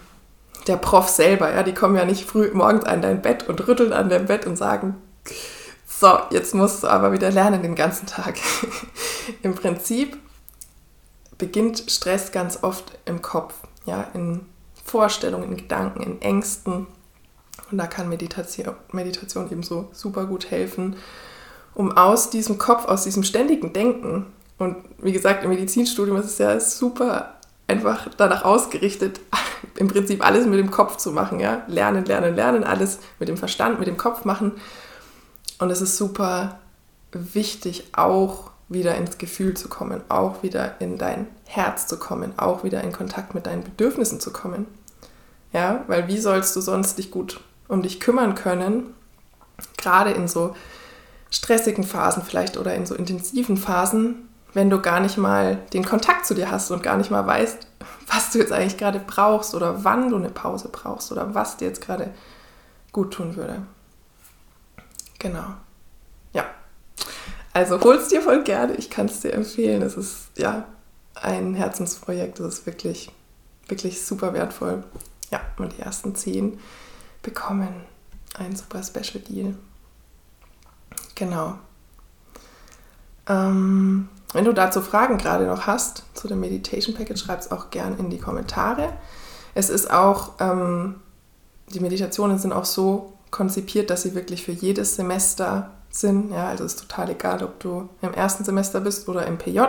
der 0.67 0.77
Prof 0.77 1.09
selber, 1.09 1.53
ja, 1.53 1.63
die 1.63 1.75
kommen 1.75 1.97
ja 1.97 2.05
nicht 2.05 2.25
früh 2.25 2.51
morgens 2.53 2.85
an 2.85 3.03
dein 3.03 3.23
Bett 3.23 3.49
und 3.49 3.67
rütteln 3.67 3.93
an 3.93 4.09
deinem 4.09 4.27
Bett 4.27 4.47
und 4.47 4.57
sagen, 4.57 4.97
so, 5.87 6.19
jetzt 6.31 6.55
musst 6.55 6.83
du 6.83 6.89
aber 6.89 7.13
wieder 7.13 7.31
lernen 7.31 7.63
den 7.63 7.75
ganzen 7.75 8.07
Tag. 8.07 8.37
Im 9.43 9.55
Prinzip 9.55 10.17
beginnt 11.39 11.85
Stress 11.89 12.33
ganz 12.33 12.63
oft 12.63 12.99
im 13.05 13.23
Kopf, 13.23 13.55
ja, 13.87 14.09
in 14.15 14.47
Vorstellungen, 14.85 15.51
in 15.51 15.57
Gedanken, 15.57 16.03
in 16.03 16.23
Ängsten. 16.23 16.87
Und 17.71 17.79
da 17.79 17.87
kann 17.87 18.09
Meditation, 18.09 18.75
Meditation 18.93 19.51
eben 19.51 19.63
so 19.63 19.89
super 19.93 20.27
gut 20.27 20.51
helfen, 20.51 20.97
um 21.75 21.97
aus 21.97 22.31
diesem 22.31 22.59
Kopf, 22.59 22.87
aus 22.87 23.05
diesem 23.05 23.25
ständigen 23.25 23.73
Denken, 23.73 24.27
und 24.59 24.77
wie 24.99 25.13
gesagt, 25.13 25.43
im 25.45 25.51
Medizinstudium 25.51 26.17
ist 26.19 26.27
es 26.27 26.39
ja 26.39 26.59
super 26.61 27.35
einfach 27.67 28.09
danach 28.17 28.45
ausgerichtet, 28.45 29.21
im 29.77 29.89
Prinzip 29.89 30.25
alles 30.25 30.47
mit 30.47 30.59
dem 30.59 30.71
Kopf 30.71 30.97
zu 30.97 31.13
machen. 31.13 31.41
Ja? 31.41 31.63
Lernen, 31.67 32.05
lernen, 32.05 32.35
lernen, 32.35 32.65
alles 32.65 32.99
mit 33.19 33.29
dem 33.29 33.37
Verstand, 33.37 33.79
mit 33.79 33.89
dem 33.89 33.97
Kopf 33.97 34.25
machen. 34.25 34.53
Und 35.59 35.71
es 35.71 35.81
ist 35.81 35.97
super 35.97 36.59
wichtig, 37.13 37.89
auch 37.93 38.51
wieder 38.69 38.97
ins 38.97 39.19
Gefühl 39.19 39.55
zu 39.55 39.69
kommen, 39.69 40.01
auch 40.09 40.43
wieder 40.43 40.81
in 40.81 40.99
dein 40.99 41.27
Herz 41.45 41.87
zu 41.87 41.99
kommen, 41.99 42.33
auch 42.39 42.65
wieder 42.65 42.83
in 42.83 42.93
Kontakt 42.93 43.35
mit 43.35 43.47
deinen 43.47 43.63
Bedürfnissen 43.63 44.21
zu 44.21 44.33
kommen. 44.33 44.67
Ja, 45.53 45.85
weil 45.87 46.09
wie 46.09 46.19
sollst 46.19 46.57
du 46.57 46.61
sonst 46.61 46.99
dich 46.99 47.11
gut 47.11 47.41
um 47.69 47.83
dich 47.83 48.01
kümmern 48.01 48.35
können, 48.35 48.95
gerade 49.77 50.11
in 50.11 50.29
so 50.29 50.55
stressigen 51.31 51.85
Phasen 51.85 52.23
vielleicht 52.23 52.57
oder 52.57 52.75
in 52.75 52.87
so 52.87 52.95
intensiven 52.95 53.57
Phasen, 53.57 54.29
wenn 54.55 54.71
du 54.71 54.81
gar 54.81 55.01
nicht 55.01 55.19
mal 55.19 55.57
den 55.73 55.85
Kontakt 55.85 56.27
zu 56.27 56.35
dir 56.35 56.51
hast 56.51 56.71
und 56.71 56.83
gar 56.83 56.97
nicht 56.97 57.11
mal 57.11 57.27
weißt, 57.27 57.67
was 58.07 58.31
du 58.31 58.39
jetzt 58.39 58.53
eigentlich 58.53 58.79
gerade 58.79 59.01
brauchst 59.01 59.55
oder 59.55 59.85
wann 59.85 60.11
du 60.11 60.17
eine 60.17 60.31
Pause 60.31 60.69
brauchst 60.71 61.13
oder 61.13 61.35
was 61.35 61.57
dir 61.57 61.69
jetzt 61.69 61.81
gerade 61.81 62.15
gut 62.93 63.13
tun 63.13 63.37
würde. 63.37 63.63
Genau. 65.19 65.55
Ja. 66.33 66.47
Also 67.53 67.81
hol's 67.81 68.09
dir 68.09 68.23
voll 68.23 68.45
gerne. 68.45 68.75
Ich 68.75 68.91
kann 68.91 69.07
es 69.07 69.21
dir 69.21 69.33
empfehlen. 69.33 69.83
Es 69.83 69.97
ist 69.97 70.29
ja 70.37 70.65
ein 71.15 71.55
Herzensprojekt. 71.55 72.39
Es 72.41 72.61
ist 72.61 72.67
wirklich, 72.67 73.11
wirklich 73.69 74.05
super 74.05 74.33
wertvoll. 74.33 74.85
Ja, 75.31 75.41
und 75.57 75.77
die 75.77 75.81
ersten 75.81 76.15
zehn 76.15 76.61
bekommen 77.23 77.85
ein 78.35 78.55
super 78.55 78.83
Special 78.83 79.23
Deal. 79.23 79.55
Genau. 81.15 81.59
Ähm, 83.29 84.09
wenn 84.35 84.45
du 84.45 84.53
dazu 84.53 84.83
Fragen 84.83 85.17
gerade 85.17 85.47
noch 85.47 85.67
hast 85.67 86.03
zu 86.13 86.29
dem 86.29 86.41
Meditation 86.41 86.95
Package, 86.95 87.21
schreib 87.21 87.41
es 87.41 87.51
auch 87.53 87.71
gern 87.71 87.97
in 87.99 88.11
die 88.11 88.19
Kommentare. 88.19 88.93
Es 89.55 89.71
ist 89.71 89.91
auch, 89.91 90.33
ähm, 90.41 90.97
die 91.69 91.81
Meditationen 91.81 92.39
sind 92.39 92.53
auch 92.53 92.65
so 92.65 93.13
konzipiert, 93.31 93.91
dass 93.91 94.03
sie 94.03 94.15
wirklich 94.15 94.45
für 94.45 94.53
jedes 94.53 94.97
Semester 94.97 95.71
sind. 95.89 96.33
Ja, 96.33 96.49
also 96.49 96.65
ist 96.65 96.81
total 96.81 97.11
egal, 97.11 97.45
ob 97.45 97.61
du 97.61 97.89
im 98.03 98.13
ersten 98.13 98.45
Semester 98.45 98.81
bist 98.81 99.09
oder 99.09 99.25
im 99.27 99.39
PJ. 99.39 99.61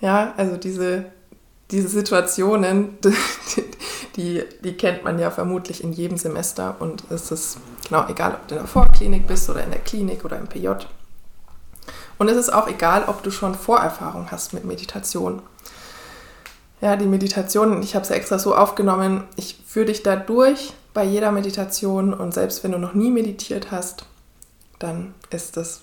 Ja, 0.00 0.34
also 0.36 0.56
diese, 0.56 1.04
diese 1.70 1.88
Situationen, 1.88 2.98
die, 4.16 4.42
die 4.64 4.76
kennt 4.76 5.04
man 5.04 5.20
ja 5.20 5.30
vermutlich 5.30 5.84
in 5.84 5.92
jedem 5.92 6.18
Semester 6.18 6.74
und 6.80 7.04
es 7.10 7.30
ist 7.30 7.58
genau 7.86 8.08
egal, 8.08 8.34
ob 8.34 8.48
du 8.48 8.56
in 8.56 8.60
der 8.60 8.68
Vorklinik 8.68 9.28
bist 9.28 9.48
oder 9.48 9.62
in 9.62 9.70
der 9.70 9.80
Klinik 9.80 10.24
oder 10.24 10.36
im 10.38 10.48
PJ. 10.48 10.68
Und 12.18 12.28
es 12.28 12.36
ist 12.36 12.52
auch 12.52 12.68
egal, 12.68 13.04
ob 13.06 13.22
du 13.22 13.30
schon 13.30 13.54
Vorerfahrung 13.54 14.30
hast 14.30 14.52
mit 14.52 14.64
Meditation. 14.64 15.42
Ja, 16.80 16.96
die 16.96 17.06
Meditation, 17.06 17.82
ich 17.82 17.94
habe 17.94 18.04
sie 18.04 18.14
extra 18.14 18.38
so 18.38 18.54
aufgenommen, 18.56 19.24
ich 19.36 19.62
führe 19.66 19.86
dich 19.86 20.02
da 20.02 20.16
durch 20.16 20.72
bei 20.94 21.04
jeder 21.04 21.30
Meditation 21.30 22.12
und 22.12 22.34
selbst 22.34 22.64
wenn 22.64 22.72
du 22.72 22.78
noch 22.78 22.94
nie 22.94 23.10
meditiert 23.10 23.70
hast, 23.70 24.04
dann 24.78 25.14
ist 25.30 25.56
das 25.56 25.80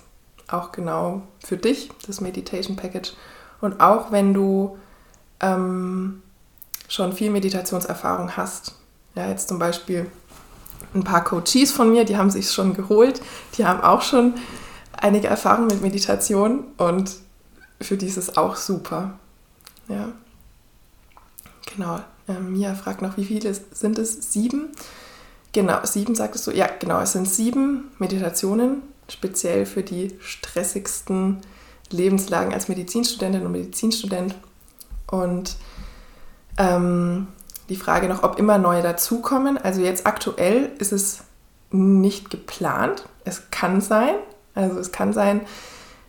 auch 0.47 0.71
genau 0.71 1.21
für 1.43 1.57
dich, 1.57 1.89
das 2.05 2.21
Meditation 2.21 2.75
Package. 2.75 3.13
Und 3.61 3.79
auch 3.79 4.11
wenn 4.11 4.33
du 4.33 4.77
ähm, 5.39 6.21
schon 6.87 7.13
viel 7.13 7.29
Meditationserfahrung 7.31 8.35
hast, 8.35 8.75
ja, 9.15 9.27
jetzt 9.27 9.47
zum 9.47 9.59
Beispiel 9.59 10.09
ein 10.93 11.03
paar 11.03 11.23
Coaches 11.23 11.71
von 11.71 11.91
mir, 11.91 12.05
die 12.05 12.17
haben 12.17 12.29
sich 12.29 12.51
schon 12.51 12.73
geholt, 12.73 13.21
die 13.57 13.65
haben 13.65 13.81
auch 13.81 14.01
schon 14.01 14.35
einige 15.01 15.27
Erfahrungen 15.27 15.67
mit 15.67 15.81
Meditation 15.81 16.65
und 16.77 17.15
für 17.81 17.97
die 17.97 18.07
ist 18.07 18.17
es 18.17 18.37
auch 18.37 18.55
super. 18.55 19.19
Ja. 19.87 20.09
Genau. 21.73 21.99
Ähm, 22.27 22.53
Mia 22.53 22.75
fragt 22.75 23.01
noch, 23.01 23.17
wie 23.17 23.25
viele 23.25 23.53
sind 23.71 23.97
es? 23.97 24.33
Sieben? 24.33 24.69
Genau, 25.51 25.79
sieben 25.83 26.15
sagtest 26.15 26.45
du. 26.45 26.51
Ja, 26.51 26.67
genau, 26.79 26.99
es 26.99 27.13
sind 27.13 27.27
sieben 27.27 27.91
Meditationen, 27.97 28.83
speziell 29.07 29.65
für 29.65 29.81
die 29.81 30.15
stressigsten 30.19 31.37
Lebenslagen 31.89 32.53
als 32.53 32.67
Medizinstudentin 32.67 33.45
und 33.45 33.51
Medizinstudent. 33.51 34.35
Und 35.07 35.55
ähm, 36.57 37.27
die 37.69 37.75
Frage 37.75 38.07
noch, 38.07 38.23
ob 38.23 38.37
immer 38.37 38.57
neue 38.57 38.83
dazukommen. 38.83 39.57
Also 39.57 39.81
jetzt 39.81 40.05
aktuell 40.05 40.71
ist 40.77 40.91
es 40.91 41.23
nicht 41.71 42.29
geplant. 42.29 43.07
Es 43.25 43.49
kann 43.49 43.81
sein. 43.81 44.15
Also 44.59 44.79
es 44.79 44.91
kann 44.91 45.13
sein, 45.13 45.41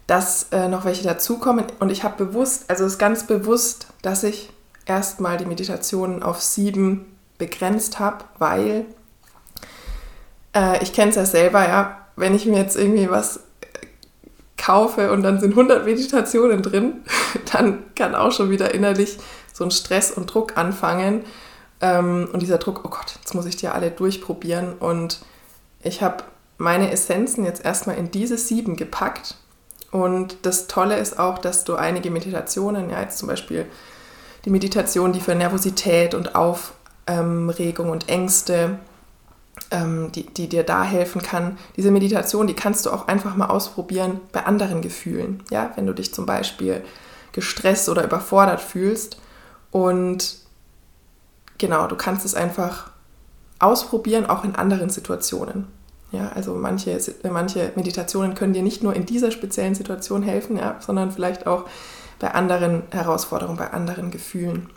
dass 0.07 0.49
äh, 0.51 0.69
noch 0.69 0.85
welche 0.85 1.05
dazukommen. 1.05 1.67
Und 1.79 1.91
ich 1.91 2.03
habe 2.03 2.25
bewusst, 2.25 2.65
also 2.69 2.85
es 2.85 2.95
ist 2.95 2.99
ganz 2.99 3.27
bewusst, 3.27 3.87
dass 4.03 4.25
ich 4.25 4.51
erstmal 4.87 5.37
die 5.37 5.47
Meditationen 5.47 6.23
auf 6.23 6.43
sieben 6.43 7.17
begrenzt 7.39 7.99
habe, 8.01 8.25
weil 8.39 8.87
äh, 10.55 10.83
ich 10.83 10.93
kenne 10.93 11.11
es 11.11 11.17
ja 11.17 11.25
selber, 11.25 11.67
ja, 11.67 12.07
wenn 12.17 12.35
ich 12.35 12.45
mir 12.47 12.59
jetzt 12.59 12.77
irgendwie 12.77 13.09
was 13.09 13.41
kaufe 14.57 15.11
und 15.13 15.23
dann 15.23 15.41
sind 15.41 15.53
100 15.53 15.85
Meditationen 15.85 16.63
drin, 16.63 17.05
dann 17.53 17.95
kann 17.95 18.15
auch 18.15 18.33
schon 18.33 18.51
wieder 18.51 18.75
innerlich 18.75 19.19
so 19.53 19.65
ein 19.65 19.71
Stress 19.71 20.11
und 20.11 20.33
Druck 20.33 20.57
anfangen. 20.57 21.25
Ähm, 21.81 22.29
und 22.33 22.41
dieser 22.43 22.59
Druck, 22.59 22.83
oh 22.85 22.89
Gott, 22.89 23.15
jetzt 23.21 23.35
muss 23.35 23.47
ich 23.47 23.57
die 23.57 23.69
alle 23.69 23.91
durchprobieren. 23.91 24.75
Und 24.75 25.21
ich 25.83 26.03
habe 26.03 26.25
meine 26.61 26.91
Essenzen 26.91 27.45
jetzt 27.45 27.65
erstmal 27.65 27.97
in 27.97 28.11
diese 28.11 28.37
sieben 28.37 28.77
gepackt. 28.77 29.37
Und 29.91 30.37
das 30.43 30.67
Tolle 30.69 30.99
ist 30.99 31.19
auch, 31.19 31.39
dass 31.39 31.65
du 31.65 31.75
einige 31.75 32.11
Meditationen, 32.11 32.91
ja, 32.91 33.01
jetzt 33.01 33.19
zum 33.19 33.29
Beispiel 33.29 33.67
die 34.45 34.51
Meditation, 34.51 35.13
die 35.13 35.21
für 35.21 35.35
Nervosität 35.35 36.15
und 36.15 36.35
Aufregung 36.37 37.91
und 37.91 38.09
Ängste 38.09 38.79
ähm, 39.71 40.11
die, 40.13 40.27
die 40.27 40.49
dir 40.49 40.63
da 40.63 40.83
helfen 40.83 41.23
kann. 41.23 41.59
Diese 41.77 41.91
Meditation, 41.91 42.47
die 42.47 42.55
kannst 42.55 42.87
du 42.87 42.91
auch 42.91 43.09
einfach 43.09 43.37
mal 43.37 43.47
ausprobieren 43.47 44.21
bei 44.33 44.45
anderen 44.45 44.83
Gefühlen. 44.83 45.43
Ja, 45.51 45.73
wenn 45.77 45.87
du 45.87 45.93
dich 45.93 46.13
zum 46.15 46.27
Beispiel 46.27 46.83
gestresst 47.33 47.89
oder 47.89 48.05
überfordert 48.05 48.61
fühlst 48.61 49.21
und 49.71 50.39
genau, 51.59 51.87
du 51.87 51.97
kannst 51.97 52.25
es 52.25 52.35
einfach 52.35 52.91
ausprobieren, 53.59 54.27
auch 54.27 54.45
in 54.45 54.57
anderen 54.57 54.91
Situationen. 54.91 55.69
Ja, 56.13 56.31
also 56.35 56.55
manche, 56.55 56.99
manche 57.31 57.73
Meditationen 57.77 58.35
können 58.35 58.53
dir 58.53 58.63
nicht 58.63 58.83
nur 58.83 58.95
in 58.95 59.07
dieser 59.07 59.31
speziellen 59.31 59.75
Situation 59.75 60.23
helfen, 60.23 60.57
ja, 60.57 60.77
sondern 60.81 61.13
vielleicht 61.13 61.47
auch 61.47 61.65
bei 62.19 62.33
anderen 62.33 62.83
Herausforderungen, 62.91 63.57
bei 63.57 63.73
anderen 63.73 64.11
Gefühlen. 64.11 64.69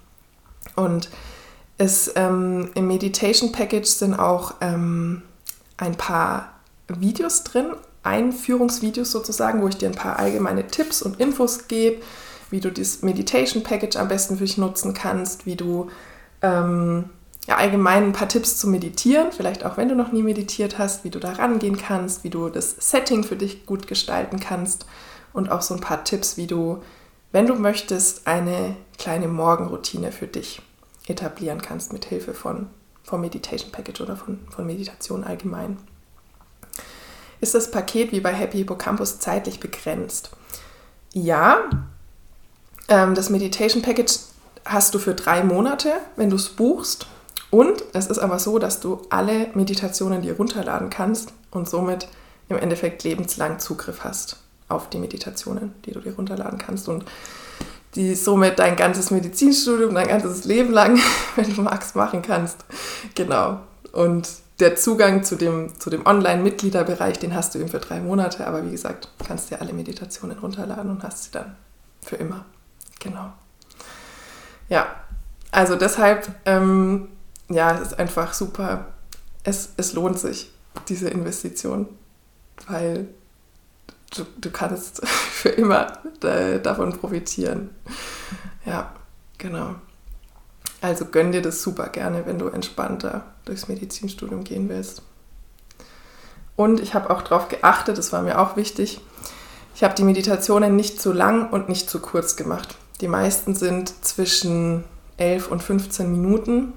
Und 0.76 1.10
es, 1.78 2.12
ähm, 2.16 2.70
Im 2.76 2.88
Meditation 2.88 3.52
Package 3.52 3.88
sind 3.88 4.14
auch 4.14 4.56
ähm, 4.62 5.24
ein 5.78 5.96
paar 5.96 6.54
Videos 6.88 7.44
drin, 7.44 7.72
Einführungsvideos 8.04 9.12
sozusagen, 9.12 9.62
wo 9.62 9.68
ich 9.68 9.78
dir 9.78 9.90
ein 9.90 9.96
paar 9.96 10.20
allgemeine 10.20 10.68
Tipps 10.68 11.02
und 11.02 11.20
Infos 11.20 11.68
gebe, 11.68 12.02
wie 12.52 12.60
du 12.60 12.72
das 12.72 13.02
Meditation 13.02 13.64
Package 13.64 13.96
am 13.96 14.08
besten 14.08 14.38
für 14.38 14.44
dich 14.44 14.58
nutzen 14.58 14.94
kannst, 14.94 15.46
wie 15.46 15.56
du 15.56 15.90
ähm, 16.42 17.06
ja, 17.48 17.58
allgemein 17.58 18.06
ein 18.06 18.14
paar 18.14 18.30
Tipps 18.30 18.58
zum 18.58 18.72
Meditieren, 18.72 19.32
vielleicht 19.32 19.66
auch 19.66 19.76
wenn 19.76 19.90
du 19.90 19.96
noch 19.96 20.12
nie 20.12 20.24
meditiert 20.24 20.78
hast, 20.78 21.04
wie 21.04 21.10
du 21.10 21.20
da 21.20 21.34
rangehen 21.34 21.78
kannst, 21.78 22.24
wie 22.24 22.30
du 22.30 22.50
das 22.50 22.76
Setting 22.80 23.24
für 23.24 23.36
dich 23.36 23.66
gut 23.66 23.88
gestalten 23.88 24.40
kannst 24.40 24.86
und 25.34 25.52
auch 25.52 25.62
so 25.62 25.74
ein 25.74 25.82
paar 25.82 26.04
Tipps, 26.04 26.38
wie 26.38 26.48
du, 26.48 26.82
wenn 27.32 27.48
du 27.48 27.56
möchtest, 27.56 28.28
eine 28.28 28.76
kleine 28.98 29.28
Morgenroutine 29.28 30.12
für 30.12 30.28
dich 30.28 30.62
etablieren 31.08 31.62
kannst 31.62 31.92
mit 31.92 32.06
Hilfe 32.06 32.34
von, 32.34 32.68
vom 33.04 33.20
Meditation 33.20 33.72
Package 33.72 34.02
oder 34.02 34.16
von, 34.16 34.40
von 34.50 34.66
Meditation 34.66 35.26
allgemein. 35.26 35.78
Ist 37.42 37.56
das 37.56 37.72
Paket 37.72 38.14
wie 38.14 38.22
bei 38.22 38.32
Happy 38.32 38.60
Hippocampus 38.60 39.20
zeitlich 39.20 39.60
begrenzt? 39.60 40.30
Ja, 41.12 41.70
ähm, 42.88 43.16
das 43.16 43.30
Meditation 43.30 43.82
Package 43.82 44.14
hast 44.64 44.96
du 44.96 45.00
für 45.00 45.14
drei 45.14 45.44
Monate, 45.44 45.92
wenn 46.16 46.30
du 46.30 46.38
es 46.38 46.48
buchst. 46.48 47.08
Und 47.54 47.84
es 47.94 48.08
ist 48.08 48.18
aber 48.18 48.40
so, 48.40 48.58
dass 48.58 48.80
du 48.80 49.04
alle 49.12 49.50
Meditationen 49.54 50.24
dir 50.24 50.38
runterladen 50.38 50.90
kannst 50.90 51.34
und 51.52 51.70
somit 51.70 52.08
im 52.50 52.58
Endeffekt 52.58 53.04
lebenslang 53.04 53.60
Zugriff 53.60 54.04
hast 54.04 54.38
auf 54.70 54.90
die 54.90 54.98
Meditationen, 54.98 55.72
die 55.86 55.92
du 55.92 56.00
dir 56.00 56.16
runterladen 56.16 56.58
kannst. 56.58 56.90
Und 56.90 57.06
die 57.94 58.16
somit 58.16 58.58
dein 58.58 58.76
ganzes 58.76 59.12
Medizinstudium, 59.12 59.94
dein 59.94 60.08
ganzes 60.08 60.46
Leben 60.46 60.74
lang, 60.74 61.00
wenn 61.36 61.54
du 61.54 61.62
magst, 61.62 61.96
machen 61.96 62.24
kannst. 62.24 62.66
Genau. 63.14 63.60
Und 63.92 64.28
der 64.60 64.76
Zugang 64.76 65.24
zu 65.24 65.36
dem, 65.36 65.80
zu 65.80 65.92
dem 65.92 66.08
Online-Mitgliederbereich, 66.08 67.20
den 67.20 67.36
hast 67.36 67.54
du 67.54 67.60
eben 67.60 67.70
für 67.70 67.78
drei 67.78 68.00
Monate, 68.00 68.48
aber 68.48 68.66
wie 68.66 68.72
gesagt, 68.72 69.10
kannst 69.28 69.52
dir 69.52 69.62
alle 69.62 69.74
Meditationen 69.74 70.40
runterladen 70.40 70.90
und 70.90 71.04
hast 71.04 71.26
sie 71.26 71.32
dann 71.32 71.56
für 72.02 72.16
immer. 72.16 72.46
Genau. 73.00 73.32
Ja, 74.70 74.88
also 75.52 75.76
deshalb, 75.76 76.28
ähm, 76.46 77.10
ja, 77.54 77.74
es 77.76 77.82
ist 77.82 78.00
einfach 78.00 78.34
super. 78.34 78.94
Es, 79.44 79.70
es 79.78 79.94
lohnt 79.94 80.20
sich, 80.20 80.52
diese 80.88 81.10
Investition, 81.10 81.88
weil 82.68 83.08
du, 84.16 84.26
du 84.38 84.52
kannst 84.52 85.06
für 85.08 85.50
immer 85.50 86.00
davon 86.22 86.98
profitieren. 86.98 87.70
Ja, 88.66 88.94
genau. 89.38 89.76
Also 90.82 91.06
gönn 91.06 91.32
dir 91.32 91.42
das 91.42 91.62
super 91.62 91.88
gerne, 91.88 92.26
wenn 92.26 92.40
du 92.40 92.48
entspannter 92.48 93.24
durchs 93.46 93.68
Medizinstudium 93.68 94.44
gehen 94.44 94.68
willst. 94.70 95.02
Und 96.56 96.80
ich 96.80 96.94
habe 96.94 97.10
auch 97.10 97.22
darauf 97.22 97.48
geachtet, 97.48 97.98
das 97.98 98.12
war 98.12 98.22
mir 98.22 98.40
auch 98.40 98.56
wichtig, 98.58 99.02
Ich 99.76 99.84
habe 99.84 99.96
die 99.96 100.04
Meditationen 100.04 100.76
nicht 100.76 101.02
zu 101.02 101.12
lang 101.12 101.50
und 101.50 101.68
nicht 101.68 101.90
zu 101.90 102.00
kurz 102.00 102.36
gemacht. 102.36 102.76
Die 103.02 103.08
meisten 103.08 103.56
sind 103.56 104.06
zwischen 104.06 104.84
11 105.18 105.48
und 105.48 105.64
15 105.64 106.12
Minuten 106.12 106.74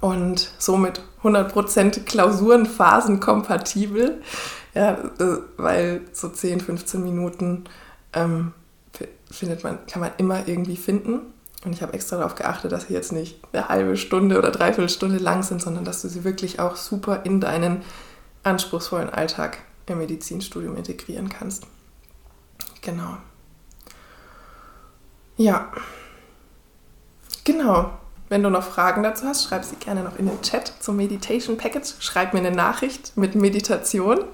und 0.00 0.50
somit 0.58 1.02
100% 1.22 2.04
Klausurenphasen 2.04 3.20
kompatibel. 3.20 4.22
Ja, 4.74 4.92
äh, 4.92 5.38
weil 5.56 6.02
so 6.12 6.28
10, 6.28 6.60
15 6.60 7.02
Minuten 7.02 7.64
ähm, 8.12 8.52
findet 9.30 9.62
man, 9.62 9.86
kann 9.86 10.00
man 10.00 10.12
immer 10.16 10.48
irgendwie 10.48 10.76
finden. 10.76 11.20
Und 11.64 11.72
ich 11.72 11.82
habe 11.82 11.94
extra 11.94 12.16
darauf 12.16 12.34
geachtet, 12.34 12.72
dass 12.72 12.88
sie 12.88 12.92
jetzt 12.92 13.12
nicht 13.12 13.40
eine 13.52 13.68
halbe 13.68 13.96
Stunde 13.96 14.38
oder 14.38 14.50
dreiviertel 14.50 14.88
Stunde 14.88 15.16
lang 15.16 15.42
sind, 15.42 15.62
sondern 15.62 15.84
dass 15.84 16.02
du 16.02 16.08
sie 16.08 16.24
wirklich 16.24 16.60
auch 16.60 16.76
super 16.76 17.22
in 17.24 17.40
deinen 17.40 17.82
anspruchsvollen 18.42 19.08
Alltag 19.08 19.58
im 19.86 19.98
Medizinstudium 19.98 20.76
integrieren 20.76 21.28
kannst. 21.28 21.66
Genau. 22.82 23.16
Ja. 25.36 25.72
Genau. 27.44 27.92
Wenn 28.34 28.42
du 28.42 28.50
noch 28.50 28.64
Fragen 28.64 29.04
dazu 29.04 29.26
hast, 29.26 29.44
schreib 29.44 29.64
sie 29.64 29.76
gerne 29.76 30.02
noch 30.02 30.18
in 30.18 30.26
den 30.26 30.42
Chat 30.42 30.72
zum 30.80 30.96
Meditation 30.96 31.56
Package. 31.56 31.94
Schreib 32.00 32.34
mir 32.34 32.40
eine 32.40 32.50
Nachricht 32.50 33.16
mit 33.16 33.36
Meditation. 33.36 34.24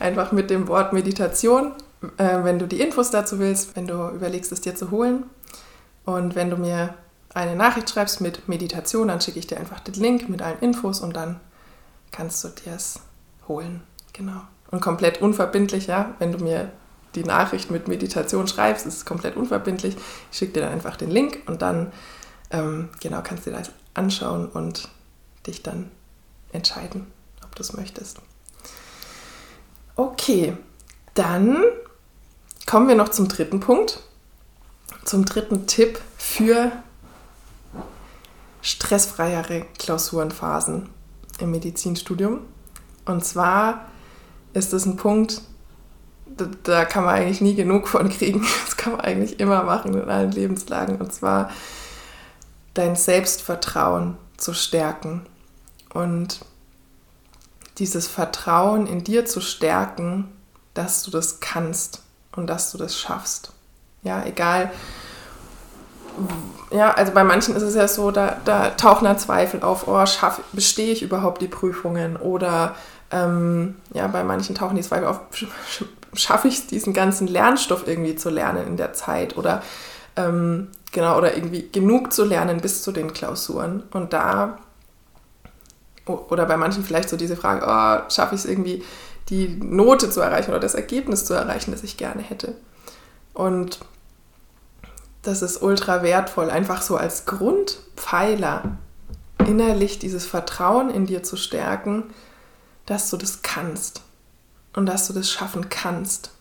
Einfach 0.00 0.32
mit 0.32 0.50
dem 0.50 0.66
Wort 0.66 0.92
Meditation, 0.92 1.74
äh, 2.16 2.42
wenn 2.42 2.58
du 2.58 2.66
die 2.66 2.80
Infos 2.80 3.12
dazu 3.12 3.38
willst, 3.38 3.76
wenn 3.76 3.86
du 3.86 4.08
überlegst, 4.08 4.50
es 4.50 4.62
dir 4.62 4.74
zu 4.74 4.90
holen. 4.90 5.22
Und 6.04 6.34
wenn 6.34 6.50
du 6.50 6.56
mir 6.56 6.94
eine 7.32 7.54
Nachricht 7.54 7.88
schreibst 7.88 8.20
mit 8.20 8.48
Meditation, 8.48 9.06
dann 9.06 9.20
schicke 9.20 9.38
ich 9.38 9.46
dir 9.46 9.58
einfach 9.58 9.78
den 9.78 9.94
Link 9.94 10.28
mit 10.28 10.42
allen 10.42 10.58
Infos 10.58 10.98
und 10.98 11.14
dann 11.14 11.38
kannst 12.10 12.42
du 12.42 12.48
dir 12.48 12.72
es 12.74 12.98
holen. 13.46 13.84
Genau. 14.12 14.40
Und 14.72 14.80
komplett 14.80 15.22
unverbindlich, 15.22 15.86
ja, 15.86 16.16
wenn 16.18 16.32
du 16.32 16.42
mir 16.42 16.72
die 17.14 17.22
Nachricht 17.22 17.70
mit 17.70 17.86
Meditation 17.86 18.48
schreibst, 18.48 18.86
ist 18.86 18.96
es 18.96 19.04
komplett 19.04 19.36
unverbindlich. 19.36 19.96
Ich 20.32 20.38
schicke 20.38 20.54
dir 20.54 20.62
dann 20.62 20.72
einfach 20.72 20.96
den 20.96 21.12
Link 21.12 21.42
und 21.46 21.62
dann 21.62 21.92
ähm, 22.54 22.88
genau 23.00 23.20
kannst 23.22 23.46
du 23.46 23.50
dir 23.50 23.58
das 23.58 23.70
anschauen 23.94 24.48
und 24.48 24.88
dich 25.46 25.62
dann 25.62 25.90
entscheiden, 26.52 27.06
ob 27.44 27.54
du 27.54 27.62
es 27.62 27.72
möchtest. 27.72 28.20
Okay, 29.96 30.56
dann 31.14 31.62
kommen 32.66 32.88
wir 32.88 32.94
noch 32.94 33.10
zum 33.10 33.28
dritten 33.28 33.60
Punkt, 33.60 34.00
zum 35.04 35.24
dritten 35.24 35.66
Tipp 35.66 36.00
für 36.16 36.72
stressfreiere 38.62 39.66
Klausurenphasen 39.78 40.88
im 41.38 41.50
Medizinstudium. 41.50 42.40
Und 43.04 43.24
zwar 43.24 43.86
ist 44.54 44.72
es 44.72 44.86
ein 44.86 44.96
Punkt, 44.96 45.42
da, 46.26 46.48
da, 46.62 46.84
kann 46.84 47.04
man 47.04 47.14
eigentlich 47.14 47.40
nie 47.40 47.54
genug 47.54 47.86
von 47.88 48.08
kriegen. 48.08 48.44
Das 48.64 48.76
kann 48.76 48.92
man 48.94 49.02
eigentlich 49.02 49.40
immer 49.40 49.62
machen 49.62 49.94
in 49.94 50.08
allen 50.08 50.32
Lebenslagen. 50.32 50.96
Und 50.96 51.12
zwar 51.12 51.50
dein 52.74 52.96
Selbstvertrauen 52.96 54.16
zu 54.36 54.52
stärken 54.52 55.24
und 55.92 56.40
dieses 57.78 58.06
Vertrauen 58.06 58.86
in 58.86 59.02
dir 59.04 59.26
zu 59.26 59.40
stärken, 59.40 60.30
dass 60.74 61.02
du 61.02 61.10
das 61.10 61.40
kannst 61.40 62.02
und 62.32 62.48
dass 62.48 62.72
du 62.72 62.78
das 62.78 62.98
schaffst. 62.98 63.52
Ja, 64.02 64.24
egal. 64.24 64.70
Ja, 66.70 66.92
also 66.92 67.12
bei 67.12 67.24
manchen 67.24 67.56
ist 67.56 67.62
es 67.62 67.74
ja 67.74 67.88
so, 67.88 68.10
da, 68.10 68.36
da 68.44 68.70
tauchen 68.70 69.04
dann 69.04 69.18
Zweifel 69.18 69.62
auf, 69.62 69.88
oh, 69.88 70.06
schaff, 70.06 70.40
bestehe 70.52 70.92
ich 70.92 71.02
überhaupt 71.02 71.42
die 71.42 71.48
Prüfungen? 71.48 72.16
Oder 72.16 72.76
ähm, 73.10 73.76
ja, 73.92 74.06
bei 74.06 74.22
manchen 74.22 74.54
tauchen 74.54 74.76
die 74.76 74.82
Zweifel 74.82 75.06
auf, 75.06 75.20
schaffe 76.12 76.48
ich 76.48 76.58
es, 76.58 76.66
diesen 76.66 76.92
ganzen 76.92 77.26
Lernstoff 77.26 77.86
irgendwie 77.86 78.14
zu 78.14 78.30
lernen 78.30 78.66
in 78.66 78.76
der 78.76 78.92
Zeit? 78.92 79.36
Oder 79.36 79.62
ähm, 80.16 80.68
genau, 80.94 81.18
oder 81.18 81.36
irgendwie 81.36 81.68
genug 81.70 82.14
zu 82.14 82.24
lernen 82.24 82.62
bis 82.62 82.82
zu 82.82 82.92
den 82.92 83.12
Klausuren. 83.12 83.82
Und 83.92 84.14
da, 84.14 84.58
oder 86.06 86.46
bei 86.46 86.56
manchen 86.56 86.82
vielleicht 86.82 87.10
so 87.10 87.18
diese 87.18 87.36
Frage, 87.36 87.66
oh, 87.66 88.10
schaffe 88.10 88.34
ich 88.34 88.40
es 88.40 88.46
irgendwie, 88.46 88.82
die 89.28 89.48
Note 89.48 90.08
zu 90.08 90.20
erreichen 90.20 90.50
oder 90.50 90.60
das 90.60 90.74
Ergebnis 90.74 91.26
zu 91.26 91.34
erreichen, 91.34 91.72
das 91.72 91.82
ich 91.82 91.96
gerne 91.96 92.22
hätte. 92.22 92.54
Und 93.34 93.80
das 95.22 95.42
ist 95.42 95.62
ultra 95.62 96.02
wertvoll, 96.02 96.50
einfach 96.50 96.82
so 96.82 96.96
als 96.96 97.24
Grundpfeiler 97.26 98.78
innerlich 99.46 99.98
dieses 99.98 100.26
Vertrauen 100.26 100.90
in 100.90 101.06
dir 101.06 101.22
zu 101.22 101.36
stärken, 101.36 102.04
dass 102.86 103.10
du 103.10 103.16
das 103.16 103.42
kannst 103.42 104.02
und 104.74 104.86
dass 104.86 105.06
du 105.06 105.14
das 105.14 105.30
schaffen 105.30 105.70
kannst. 105.70 106.33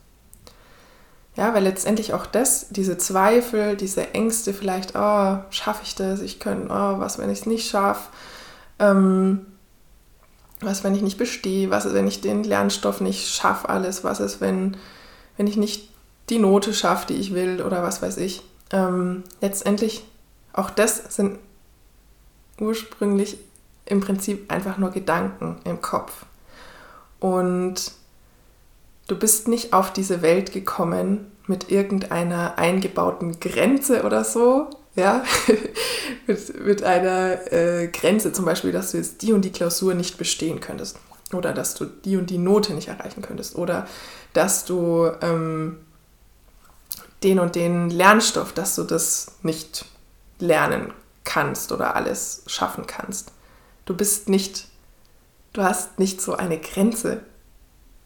Ja, 1.36 1.54
weil 1.54 1.64
letztendlich 1.64 2.14
auch 2.14 2.28
das, 2.28 2.68
diese 2.70 2.98
Zweifel, 2.98 3.76
diese 3.76 4.14
Ängste, 4.14 4.54
vielleicht, 4.54 4.96
oh, 4.96 5.38
schaffe 5.50 5.82
ich 5.84 5.96
das, 5.96 6.22
ich 6.22 6.40
könnte, 6.40 6.68
oh, 6.70 7.00
was, 7.00 7.18
wenn 7.18 7.32
ich 7.32 7.40
es 7.40 7.46
nicht 7.48 7.70
schaffe, 7.70 8.10
ähm, 8.78 9.48
was, 10.62 10.84
wenn 10.84 10.94
ich 10.94 11.02
nicht 11.02 11.18
bestehe, 11.18 11.72
was 11.72 11.86
ist, 11.86 11.96
wenn 11.96 12.08
ich 12.08 12.22
den 12.22 12.44
Lernstoff 12.44 13.02
nicht 13.02 13.34
schaffe, 13.34 13.68
alles, 13.68 14.04
was 14.04 14.20
ist, 14.20 14.42
wenn, 14.42 14.78
wenn 15.38 15.48
ich 15.48 15.58
nicht 15.58 15.90
die 16.30 16.40
Note 16.40 16.74
schaffe, 16.74 17.08
die 17.08 17.20
ich 17.20 17.34
will 17.34 17.62
oder 17.62 17.82
was 17.82 18.02
weiß 18.02 18.18
ich. 18.18 18.44
Ähm, 18.72 19.24
letztendlich, 19.42 20.04
auch 20.54 20.70
das 20.70 21.16
sind 21.16 21.40
ursprünglich 22.60 23.38
im 23.86 24.02
Prinzip 24.02 24.52
einfach 24.52 24.78
nur 24.78 24.92
Gedanken 24.92 25.58
im 25.66 25.82
Kopf. 25.82 26.26
Und 27.20 27.92
Du 29.08 29.18
bist 29.18 29.48
nicht 29.48 29.74
auf 29.74 29.92
diese 29.92 30.22
Welt 30.22 30.52
gekommen 30.52 31.32
mit 31.48 31.70
irgendeiner 31.70 32.58
eingebauten 32.58 33.40
Grenze 33.40 34.04
oder 34.04 34.24
so, 34.24 34.70
ja, 34.96 35.24
mit, 36.28 36.66
mit 36.66 36.84
einer 36.84 37.52
äh, 37.52 37.88
Grenze 37.88 38.32
zum 38.32 38.46
Beispiel, 38.46 38.72
dass 38.72 38.92
du 38.92 38.98
jetzt 38.98 39.22
die 39.22 39.34
und 39.34 39.44
die 39.44 39.52
Klausur 39.52 39.94
nicht 39.94 40.18
bestehen 40.18 40.60
könntest 40.60 40.98
oder 41.34 41.54
dass 41.54 41.74
du 41.74 41.86
die 41.86 42.16
und 42.18 42.30
die 42.30 42.38
Note 42.38 42.74
nicht 42.74 42.88
erreichen 42.88 43.22
könntest 43.22 43.56
oder 43.56 43.88
dass 44.34 44.66
du 44.66 45.12
ähm, 45.22 45.80
den 47.24 47.40
und 47.40 47.56
den 47.56 47.90
Lernstoff, 47.90 48.54
dass 48.54 48.76
du 48.76 48.84
das 48.84 49.38
nicht 49.42 49.86
lernen 50.40 50.94
kannst 51.24 51.72
oder 51.72 51.96
alles 51.96 52.44
schaffen 52.48 52.86
kannst. 52.86 53.32
Du 53.86 53.96
bist 53.96 54.30
nicht, 54.30 54.68
du 55.54 55.64
hast 55.64 56.00
nicht 56.00 56.22
so 56.22 56.36
eine 56.36 56.60
Grenze 56.60 57.22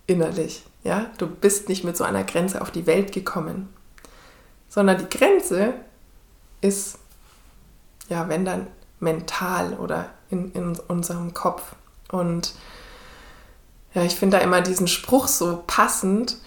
innerlich. 0.05 0.63
Ja, 0.87 1.11
du 1.17 1.27
bist 1.27 1.67
nicht 1.67 1.83
mit 1.83 1.97
so 1.97 2.05
einer 2.05 2.23
Grenze 2.23 2.61
auf 2.61 2.71
die 2.71 2.87
Welt 2.87 3.11
gekommen, 3.11 3.67
sondern 4.69 4.97
die 4.97 5.17
Grenze 5.17 5.73
ist, 6.61 6.99
ja, 8.07 8.29
wenn 8.29 8.45
dann 8.45 8.67
mental 9.01 9.73
oder 9.73 10.11
in, 10.29 10.53
in 10.53 10.79
unserem 10.87 11.33
Kopf. 11.33 11.75
Und 12.09 12.53
ja, 13.93 14.03
ich 14.03 14.15
finde 14.15 14.37
da 14.37 14.43
immer 14.45 14.61
diesen 14.61 14.87
Spruch 14.87 15.27
so 15.27 15.61
passend. 15.67 16.37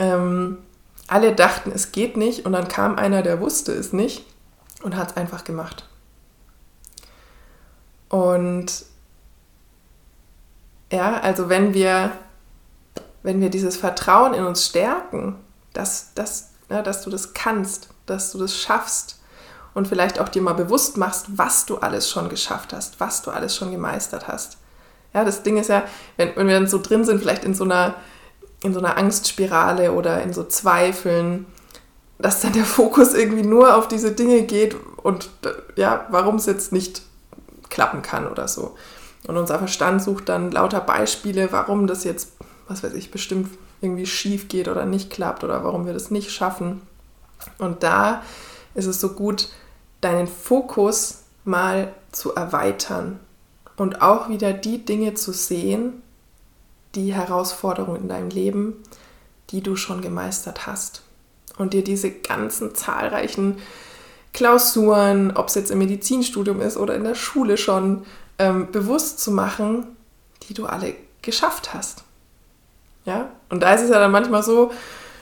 Ähm, 0.00 0.58
alle 1.06 1.32
dachten, 1.32 1.70
es 1.72 1.92
geht 1.92 2.16
nicht 2.16 2.46
und 2.46 2.52
dann 2.52 2.66
kam 2.66 2.96
einer, 2.96 3.22
der 3.22 3.38
wusste 3.38 3.70
es 3.70 3.92
nicht 3.92 4.26
und 4.82 4.96
hat 4.96 5.12
es 5.12 5.16
einfach 5.16 5.44
gemacht. 5.44 5.88
Und 8.08 8.84
ja, 10.90 11.20
also 11.20 11.48
wenn 11.48 11.72
wir 11.72 12.10
wenn 13.22 13.40
wir 13.40 13.50
dieses 13.50 13.76
Vertrauen 13.76 14.34
in 14.34 14.44
uns 14.44 14.66
stärken, 14.66 15.36
dass, 15.72 16.14
dass, 16.14 16.50
ja, 16.68 16.82
dass 16.82 17.02
du 17.02 17.10
das 17.10 17.34
kannst, 17.34 17.88
dass 18.06 18.32
du 18.32 18.38
das 18.38 18.56
schaffst 18.56 19.20
und 19.74 19.88
vielleicht 19.88 20.18
auch 20.18 20.28
dir 20.28 20.42
mal 20.42 20.54
bewusst 20.54 20.96
machst, 20.96 21.26
was 21.36 21.66
du 21.66 21.78
alles 21.78 22.08
schon 22.10 22.28
geschafft 22.28 22.72
hast, 22.72 22.98
was 23.00 23.22
du 23.22 23.30
alles 23.30 23.54
schon 23.54 23.70
gemeistert 23.70 24.28
hast. 24.28 24.58
Ja, 25.12 25.24
das 25.24 25.42
Ding 25.42 25.56
ist 25.56 25.68
ja, 25.68 25.84
wenn, 26.16 26.34
wenn 26.36 26.46
wir 26.46 26.54
dann 26.54 26.68
so 26.68 26.80
drin 26.80 27.04
sind, 27.04 27.20
vielleicht 27.20 27.44
in 27.44 27.54
so 27.54 27.64
einer, 27.64 27.94
in 28.62 28.72
so 28.72 28.78
einer 28.78 28.96
Angstspirale 28.96 29.92
oder 29.92 30.22
in 30.22 30.32
so 30.32 30.44
Zweifeln, 30.44 31.46
dass 32.18 32.40
dann 32.40 32.52
der 32.52 32.64
Fokus 32.64 33.14
irgendwie 33.14 33.42
nur 33.42 33.76
auf 33.76 33.88
diese 33.88 34.12
Dinge 34.12 34.42
geht 34.42 34.76
und 34.96 35.30
ja, 35.76 36.06
warum 36.10 36.36
es 36.36 36.46
jetzt 36.46 36.72
nicht 36.72 37.02
klappen 37.70 38.02
kann 38.02 38.28
oder 38.28 38.48
so. 38.48 38.76
Und 39.26 39.36
unser 39.36 39.58
Verstand 39.58 40.02
sucht 40.02 40.28
dann 40.28 40.50
lauter 40.50 40.80
Beispiele, 40.80 41.52
warum 41.52 41.86
das 41.86 42.04
jetzt 42.04 42.32
was 42.70 42.82
weiß 42.82 42.94
ich, 42.94 43.10
bestimmt 43.10 43.50
irgendwie 43.80 44.06
schief 44.06 44.48
geht 44.48 44.68
oder 44.68 44.86
nicht 44.86 45.10
klappt 45.10 45.42
oder 45.44 45.64
warum 45.64 45.86
wir 45.86 45.92
das 45.92 46.10
nicht 46.10 46.30
schaffen. 46.30 46.82
Und 47.58 47.82
da 47.82 48.22
ist 48.74 48.86
es 48.86 49.00
so 49.00 49.10
gut, 49.10 49.48
deinen 50.00 50.28
Fokus 50.28 51.22
mal 51.44 51.92
zu 52.12 52.34
erweitern 52.34 53.18
und 53.76 54.02
auch 54.02 54.28
wieder 54.28 54.52
die 54.52 54.84
Dinge 54.84 55.14
zu 55.14 55.32
sehen, 55.32 56.02
die 56.94 57.12
Herausforderungen 57.12 58.02
in 58.02 58.08
deinem 58.08 58.30
Leben, 58.30 58.74
die 59.50 59.62
du 59.62 59.76
schon 59.76 60.00
gemeistert 60.00 60.66
hast. 60.66 61.02
Und 61.58 61.74
dir 61.74 61.84
diese 61.84 62.10
ganzen 62.10 62.74
zahlreichen 62.74 63.58
Klausuren, 64.32 65.36
ob 65.36 65.48
es 65.48 65.56
jetzt 65.56 65.70
im 65.70 65.78
Medizinstudium 65.78 66.60
ist 66.60 66.76
oder 66.76 66.94
in 66.94 67.04
der 67.04 67.16
Schule 67.16 67.56
schon, 67.56 68.04
ähm, 68.38 68.70
bewusst 68.70 69.18
zu 69.18 69.32
machen, 69.32 69.86
die 70.48 70.54
du 70.54 70.66
alle 70.66 70.94
geschafft 71.20 71.74
hast. 71.74 72.04
Ja? 73.04 73.30
Und 73.48 73.62
da 73.62 73.74
ist 73.74 73.82
es 73.82 73.90
ja 73.90 73.98
dann 73.98 74.10
manchmal 74.10 74.42
so, 74.42 74.70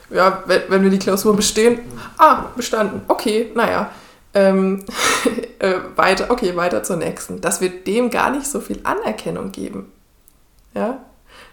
ja, 0.09 0.43
wenn, 0.45 0.83
wir 0.83 0.89
die 0.89 0.99
Klausur 0.99 1.35
bestehen, 1.35 1.79
ah, 2.17 2.45
bestanden, 2.55 3.01
okay, 3.07 3.51
naja, 3.55 3.91
ähm, 4.33 4.83
äh, 5.59 5.75
weiter, 5.95 6.29
okay, 6.29 6.55
weiter 6.55 6.83
zur 6.83 6.97
nächsten. 6.97 7.41
Dass 7.41 7.61
wir 7.61 7.69
dem 7.83 8.09
gar 8.09 8.31
nicht 8.31 8.47
so 8.47 8.59
viel 8.59 8.79
Anerkennung 8.83 9.51
geben. 9.51 9.91
Ja, 10.73 10.99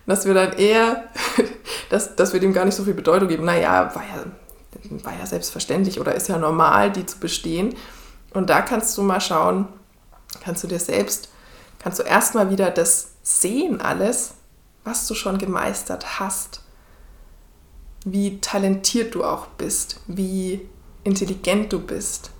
dass 0.06 0.26
wir 0.26 0.34
dann 0.34 0.52
eher, 0.54 1.04
dass, 1.90 2.16
dass 2.16 2.32
wir 2.32 2.40
dem 2.40 2.52
gar 2.52 2.64
nicht 2.64 2.74
so 2.74 2.84
viel 2.84 2.94
Bedeutung 2.94 3.28
geben. 3.28 3.44
Naja, 3.44 3.90
war 3.94 4.02
ja, 4.02 5.04
war 5.04 5.18
ja 5.18 5.26
selbstverständlich 5.26 6.00
oder 6.00 6.14
ist 6.14 6.28
ja 6.28 6.38
normal, 6.38 6.92
die 6.92 7.06
zu 7.06 7.18
bestehen. 7.18 7.74
Und 8.32 8.50
da 8.50 8.60
kannst 8.62 8.96
du 8.96 9.02
mal 9.02 9.20
schauen, 9.20 9.66
kannst 10.44 10.62
du 10.62 10.68
dir 10.68 10.78
selbst, 10.78 11.30
kannst 11.78 11.98
du 11.98 12.02
erstmal 12.02 12.50
wieder 12.50 12.70
das 12.70 13.12
sehen 13.22 13.80
alles, 13.80 14.34
was 14.86 15.06
du 15.08 15.14
schon 15.14 15.38
gemeistert 15.38 16.20
hast, 16.20 16.62
wie 18.04 18.40
talentiert 18.40 19.14
du 19.14 19.24
auch 19.24 19.46
bist, 19.48 20.00
wie 20.06 20.68
intelligent 21.02 21.72
du 21.72 21.80
bist, 21.80 22.30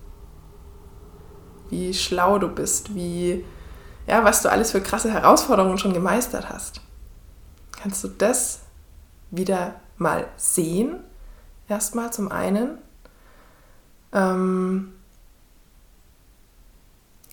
wie 1.70 1.92
schlau 1.92 2.38
du 2.38 2.48
bist, 2.48 2.94
wie 2.94 3.44
ja, 4.06 4.22
was 4.22 4.42
du 4.42 4.50
alles 4.50 4.70
für 4.70 4.80
krasse 4.80 5.12
Herausforderungen 5.12 5.78
schon 5.78 5.92
gemeistert 5.92 6.48
hast. 6.48 6.80
Kannst 7.72 8.04
du 8.04 8.08
das 8.08 8.60
wieder 9.32 9.80
mal 9.96 10.28
sehen? 10.36 11.00
Erstmal 11.68 12.12
zum 12.12 12.30
einen. 12.30 12.78
Ähm, 14.12 14.92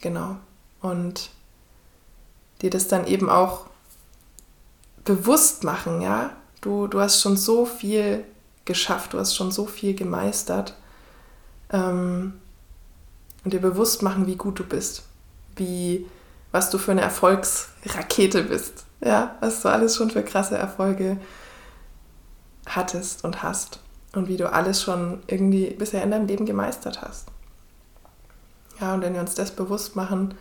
genau. 0.01 0.37
Und 0.81 1.29
dir 2.63 2.71
das 2.71 2.87
dann 2.87 3.05
eben 3.05 3.29
auch 3.29 3.67
bewusst 5.05 5.63
machen, 5.63 6.01
ja. 6.01 6.31
Du, 6.61 6.87
du 6.87 6.99
hast 6.99 7.21
schon 7.21 7.35
so 7.37 7.65
viel 7.65 8.23
geschafft, 8.65 9.13
du 9.13 9.19
hast 9.19 9.35
schon 9.35 9.51
so 9.51 9.65
viel 9.65 9.93
gemeistert. 9.93 10.75
Ähm, 11.71 12.33
und 13.43 13.53
dir 13.53 13.59
bewusst 13.59 14.01
machen, 14.01 14.25
wie 14.27 14.37
gut 14.37 14.59
du 14.59 14.63
bist, 14.63 15.03
wie, 15.57 16.05
was 16.51 16.69
du 16.69 16.77
für 16.77 16.91
eine 16.91 17.01
Erfolgsrakete 17.01 18.43
bist, 18.43 18.85
ja, 19.01 19.35
was 19.41 19.61
du 19.61 19.69
alles 19.69 19.95
schon 19.95 20.11
für 20.11 20.23
krasse 20.23 20.57
Erfolge 20.57 21.17
hattest 22.65 23.25
und 23.25 23.43
hast 23.43 23.79
und 24.13 24.29
wie 24.29 24.37
du 24.37 24.51
alles 24.51 24.81
schon 24.81 25.21
irgendwie 25.27 25.71
bisher 25.71 26.03
in 26.03 26.11
deinem 26.11 26.27
Leben 26.27 26.45
gemeistert 26.45 27.01
hast. 27.01 27.27
Ja, 28.79 28.93
und 28.93 29.01
wenn 29.01 29.13
wir 29.13 29.21
uns 29.21 29.35
das 29.35 29.51
bewusst 29.51 29.95
machen, 29.95 30.35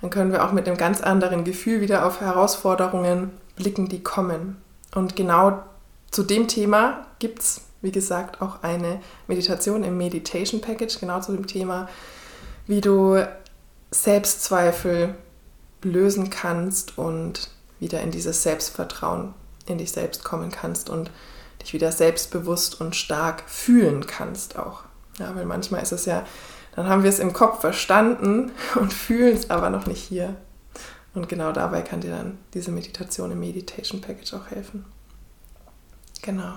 dann 0.00 0.10
können 0.10 0.32
wir 0.32 0.44
auch 0.44 0.52
mit 0.52 0.66
einem 0.66 0.76
ganz 0.76 1.00
anderen 1.00 1.44
Gefühl 1.44 1.80
wieder 1.80 2.04
auf 2.04 2.20
Herausforderungen 2.20 3.30
blicken, 3.56 3.88
die 3.88 4.02
kommen. 4.02 4.60
Und 4.94 5.16
genau 5.16 5.62
zu 6.10 6.22
dem 6.22 6.48
Thema 6.48 7.06
gibt 7.18 7.40
es, 7.40 7.62
wie 7.80 7.92
gesagt, 7.92 8.42
auch 8.42 8.62
eine 8.62 9.00
Meditation 9.26 9.82
im 9.82 9.96
Meditation 9.96 10.60
Package, 10.60 11.00
genau 11.00 11.20
zu 11.20 11.32
dem 11.32 11.46
Thema, 11.46 11.88
wie 12.66 12.80
du 12.80 13.26
Selbstzweifel 13.90 15.14
lösen 15.82 16.30
kannst 16.30 16.98
und 16.98 17.50
wieder 17.80 18.00
in 18.00 18.10
dieses 18.10 18.42
Selbstvertrauen 18.42 19.34
in 19.66 19.78
dich 19.78 19.92
selbst 19.92 20.24
kommen 20.24 20.50
kannst 20.50 20.90
und 20.90 21.10
dich 21.62 21.72
wieder 21.72 21.92
selbstbewusst 21.92 22.80
und 22.80 22.96
stark 22.96 23.42
fühlen 23.46 24.06
kannst 24.06 24.58
auch. 24.58 24.82
Ja, 25.18 25.34
weil 25.34 25.44
manchmal 25.44 25.82
ist 25.82 25.92
es 25.92 26.04
ja, 26.04 26.24
dann 26.74 26.88
haben 26.88 27.02
wir 27.02 27.10
es 27.10 27.18
im 27.18 27.32
Kopf 27.32 27.60
verstanden 27.60 28.52
und 28.74 28.92
fühlen 28.92 29.36
es 29.36 29.50
aber 29.50 29.70
noch 29.70 29.86
nicht 29.86 30.02
hier. 30.02 30.36
Und 31.14 31.28
genau 31.28 31.52
dabei 31.52 31.82
kann 31.82 32.00
dir 32.00 32.10
dann 32.10 32.38
diese 32.54 32.70
Meditation 32.70 33.30
im 33.30 33.40
Meditation 33.40 34.00
Package 34.00 34.34
auch 34.34 34.46
helfen. 34.50 34.84
Genau. 36.22 36.54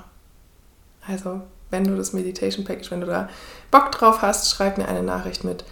Also, 1.06 1.41
wenn 1.70 1.84
du 1.84 1.96
das 1.98 2.13
Meditation 2.13 2.65
Package, 2.65 2.91
wenn 2.91 3.02
du 3.02 3.08
da 3.08 3.30
Bock 3.72 3.91
drauf 3.91 4.22
hast, 4.22 4.50
schreib 4.50 4.78
mir 4.78 4.88
eine 4.88 5.04
Nachricht 5.04 5.44
mit 5.44 5.65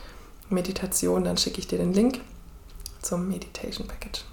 Meditation, 0.50 1.24
dann 1.24 1.38
schicke 1.38 1.60
ich 1.60 1.68
dir 1.68 1.78
den 1.78 1.94
Link 1.94 2.20
zum 3.02 3.30
Meditation 3.30 3.88
Package. 3.88 4.24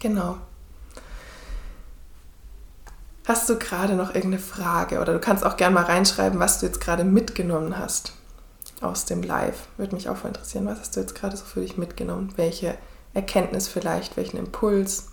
Genau. 0.00 0.38
Hast 3.26 3.48
du 3.48 3.58
gerade 3.58 3.94
noch 3.94 4.14
irgendeine 4.14 4.38
Frage 4.38 5.00
oder 5.00 5.12
du 5.12 5.20
kannst 5.20 5.44
auch 5.44 5.56
gerne 5.56 5.74
mal 5.74 5.84
reinschreiben, 5.84 6.38
was 6.38 6.60
du 6.60 6.66
jetzt 6.66 6.80
gerade 6.80 7.04
mitgenommen 7.04 7.76
hast 7.78 8.12
aus 8.80 9.04
dem 9.04 9.22
Live. 9.22 9.68
Würde 9.76 9.94
mich 9.94 10.08
auch 10.08 10.16
voll 10.16 10.28
interessieren, 10.28 10.66
was 10.66 10.80
hast 10.80 10.96
du 10.96 11.00
jetzt 11.00 11.14
gerade 11.14 11.36
so 11.36 11.44
für 11.44 11.60
dich 11.60 11.76
mitgenommen? 11.76 12.32
Welche 12.36 12.78
Erkenntnis 13.14 13.68
vielleicht, 13.68 14.16
welchen 14.16 14.38
Impuls? 14.38 15.08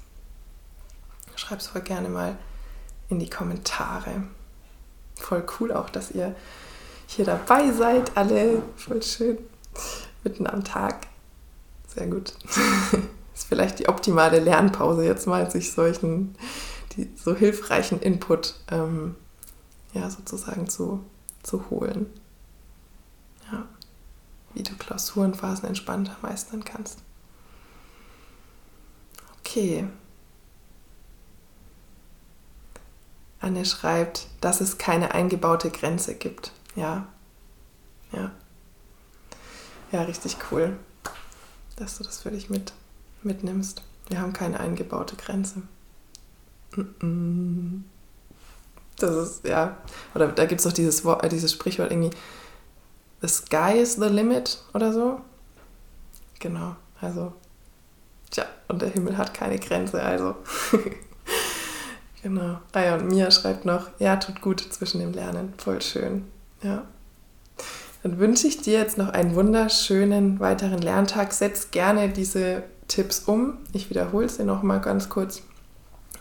Schreib 1.36 1.60
es 1.60 1.68
voll 1.68 1.82
gerne 1.82 2.10
mal 2.10 2.38
in 3.10 3.20
die 3.20 3.30
Kommentare. 3.30 4.24
Voll 5.16 5.46
cool 5.60 5.72
auch, 5.72 5.90
dass 5.90 6.12
ihr 6.12 6.36
hier 7.08 7.26
dabei 7.26 7.72
seid, 7.72 8.16
alle. 8.18 8.62
Voll 8.76 9.02
schön 9.04 9.38
mitten 10.24 10.48
am 10.48 10.64
Tag. 10.64 11.08
Sehr 11.88 12.08
gut. 12.08 12.34
ist 13.36 13.48
vielleicht 13.48 13.80
die 13.80 13.90
optimale 13.90 14.40
Lernpause 14.40 15.04
jetzt 15.04 15.28
mal, 15.28 15.50
sich 15.52 15.74
solchen 15.74 16.36
die, 16.94 17.12
so 17.16 17.36
hilfreichen 17.36 18.00
Input 18.00 18.56
ähm, 18.70 19.16
ja, 19.94 20.10
sozusagen 20.10 20.70
zu, 20.70 21.04
zu 21.44 21.70
holen. 21.70 22.08
Ja, 23.52 23.66
wie 24.54 24.64
du 24.64 24.74
Klausurenphasen 24.76 25.68
entspannter 25.68 26.16
meistern 26.22 26.64
kannst. 26.64 27.00
Okay. 29.46 29.88
Anne 33.40 33.64
schreibt, 33.64 34.28
dass 34.42 34.60
es 34.60 34.80
keine 34.80 35.14
eingebaute 35.14 35.70
Grenze 35.70 36.16
gibt. 36.16 36.52
Ja. 36.76 37.08
Ja. 38.12 38.32
Ja, 39.92 40.02
richtig 40.02 40.38
cool, 40.52 40.76
dass 41.76 41.98
du 41.98 42.04
das 42.04 42.24
für 42.24 42.32
dich 42.32 42.50
mit, 42.50 42.74
mitnimmst. 43.22 43.84
Wir 44.08 44.20
haben 44.20 44.34
keine 44.34 44.60
eingebaute 44.60 45.16
Grenze. 45.16 45.62
Das 48.98 49.12
ist, 49.16 49.46
ja, 49.46 49.78
oder 50.16 50.28
da 50.30 50.46
gibt 50.46 50.60
es 50.60 50.66
doch 50.66 50.74
dieses, 50.74 51.06
Wort, 51.06 51.24
äh, 51.24 51.30
dieses 51.30 51.52
Sprichwort 51.52 51.92
irgendwie, 51.92 52.16
the 53.22 53.28
sky 53.28 53.78
is 53.78 53.96
the 53.96 54.08
limit 54.08 54.64
oder 54.74 54.92
so. 54.92 55.22
Genau, 56.40 56.76
also, 57.00 57.34
tja, 58.36 58.46
und 58.68 58.82
der 58.82 58.90
Himmel 58.90 59.18
hat 59.18 59.34
keine 59.34 59.58
Grenze, 59.58 60.02
also. 60.02 60.36
genau. 62.24 62.60
Ah 62.74 62.82
ja, 62.82 62.96
und 62.96 63.08
Mia 63.08 63.32
schreibt 63.32 63.66
noch, 63.66 63.90
ja, 64.00 64.18
tut 64.18 64.42
gut 64.42 64.62
zwischen 64.62 65.00
dem 65.00 65.14
Lernen, 65.14 65.54
voll 65.58 65.82
schön. 65.82 66.26
Ja. 66.62 66.84
Dann 68.04 68.20
wünsche 68.20 68.48
ich 68.48 68.62
dir 68.62 68.78
jetzt 68.78 68.98
noch 68.98 69.10
einen 69.10 69.34
wunderschönen 69.34 70.40
weiteren 70.40 70.80
Lerntag. 70.80 71.34
Setz 71.34 71.72
gerne 71.72 72.10
diese 72.10 72.64
Tipps 72.88 73.22
um. 73.22 73.58
Ich 73.74 73.90
wiederhole 73.90 74.30
sie 74.30 74.44
noch 74.44 74.62
mal 74.62 74.80
ganz 74.80 75.10
kurz. 75.10 75.42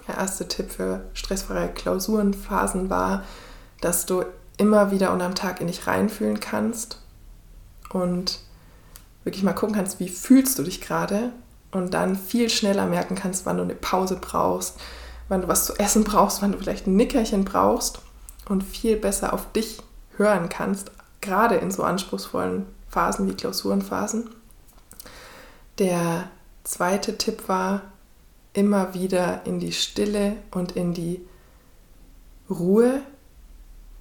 Der 0.09 0.17
erste 0.17 0.49
Tipp 0.49 0.71
für 0.71 1.05
stressfreie 1.13 1.69
Klausurenphasen 1.69 2.89
war, 2.89 3.25
dass 3.81 4.07
du 4.07 4.25
immer 4.57 4.91
wieder 4.91 5.13
und 5.13 5.21
am 5.21 5.35
Tag 5.35 5.61
in 5.61 5.67
dich 5.67 5.87
reinfühlen 5.87 6.41
kannst 6.41 7.01
und 7.91 8.41
wirklich 9.25 9.43
mal 9.43 9.53
gucken 9.53 9.75
kannst, 9.75 10.01
wie 10.01 10.09
fühlst 10.09 10.59
du 10.59 10.63
dich 10.63 10.81
gerade 10.81 11.33
und 11.75 11.95
dann 11.95 12.17
viel 12.17 12.49
schneller 12.49 12.87
merken 12.87 13.15
kannst, 13.15 13.47
wann 13.47 13.57
du 13.57 13.63
eine 13.63 13.75
Pause 13.75 14.19
brauchst, 14.21 14.79
wann 15.29 15.43
du 15.43 15.49
was 15.49 15.67
zu 15.67 15.75
essen 15.79 16.05
brauchst, 16.05 16.41
wann 16.43 16.53
du 16.53 16.59
vielleicht 16.59 16.87
ein 16.87 16.97
Nickerchen 16.97 17.45
brauchst 17.45 18.01
und 18.49 18.63
viel 18.63 18.97
besser 18.97 19.33
auf 19.33 19.51
dich 19.53 19.79
hören 20.17 20.49
kannst, 20.49 20.93
gerade 21.21 21.57
in 21.57 21.71
so 21.71 21.83
anspruchsvollen 21.83 22.67
Phasen 22.89 23.29
wie 23.29 23.35
Klausurenphasen. 23.35 24.31
Der 25.79 26.29
zweite 26.63 27.19
Tipp 27.19 27.49
war, 27.49 27.83
immer 28.53 28.95
wieder 28.95 29.45
in 29.45 29.59
die 29.59 29.73
Stille 29.73 30.37
und 30.53 30.73
in 30.73 30.95
die 30.95 31.21
Ruhe 32.49 33.03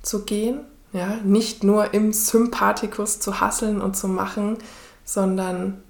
zu 0.04 0.26
gehen. 0.26 0.60
Ja, 0.92 1.18
nicht 1.24 1.64
nur 1.64 1.96
im 1.96 2.14
Sympathikus 2.14 3.20
zu 3.20 3.40
hasseln 3.40 3.82
und 3.82 3.98
zu 3.98 4.08
machen, 4.08 4.58
sondern 5.04 5.82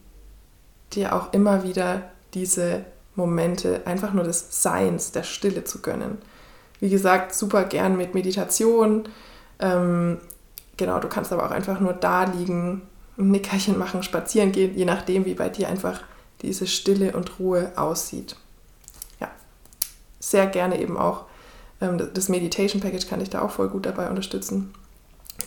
dir 0.95 1.15
auch 1.15 1.33
immer 1.33 1.63
wieder 1.63 2.03
diese 2.33 2.85
Momente 3.15 3.81
einfach 3.85 4.13
nur 4.13 4.23
des 4.23 4.61
Seins, 4.61 5.11
der 5.11 5.23
Stille 5.23 5.63
zu 5.63 5.81
gönnen. 5.81 6.17
Wie 6.79 6.89
gesagt, 6.89 7.33
super 7.33 7.63
gern 7.63 7.97
mit 7.97 8.13
Meditation, 8.13 9.07
ähm, 9.59 10.17
genau, 10.77 10.99
du 10.99 11.07
kannst 11.07 11.31
aber 11.31 11.45
auch 11.45 11.51
einfach 11.51 11.79
nur 11.79 11.93
da 11.93 12.23
liegen, 12.23 12.81
ein 13.17 13.31
Nickerchen 13.31 13.77
machen, 13.77 14.03
spazieren 14.03 14.51
gehen, 14.51 14.75
je 14.75 14.85
nachdem, 14.85 15.25
wie 15.25 15.35
bei 15.35 15.49
dir 15.49 15.69
einfach 15.69 16.01
diese 16.41 16.67
Stille 16.67 17.15
und 17.15 17.39
Ruhe 17.39 17.71
aussieht. 17.75 18.35
Ja, 19.19 19.29
sehr 20.19 20.47
gerne 20.47 20.81
eben 20.81 20.97
auch 20.97 21.25
ähm, 21.83 22.01
das 22.13 22.29
Meditation 22.29 22.81
Package 22.81 23.07
kann 23.07 23.19
dich 23.19 23.29
da 23.29 23.41
auch 23.41 23.51
voll 23.51 23.69
gut 23.69 23.85
dabei 23.85 24.09
unterstützen, 24.09 24.73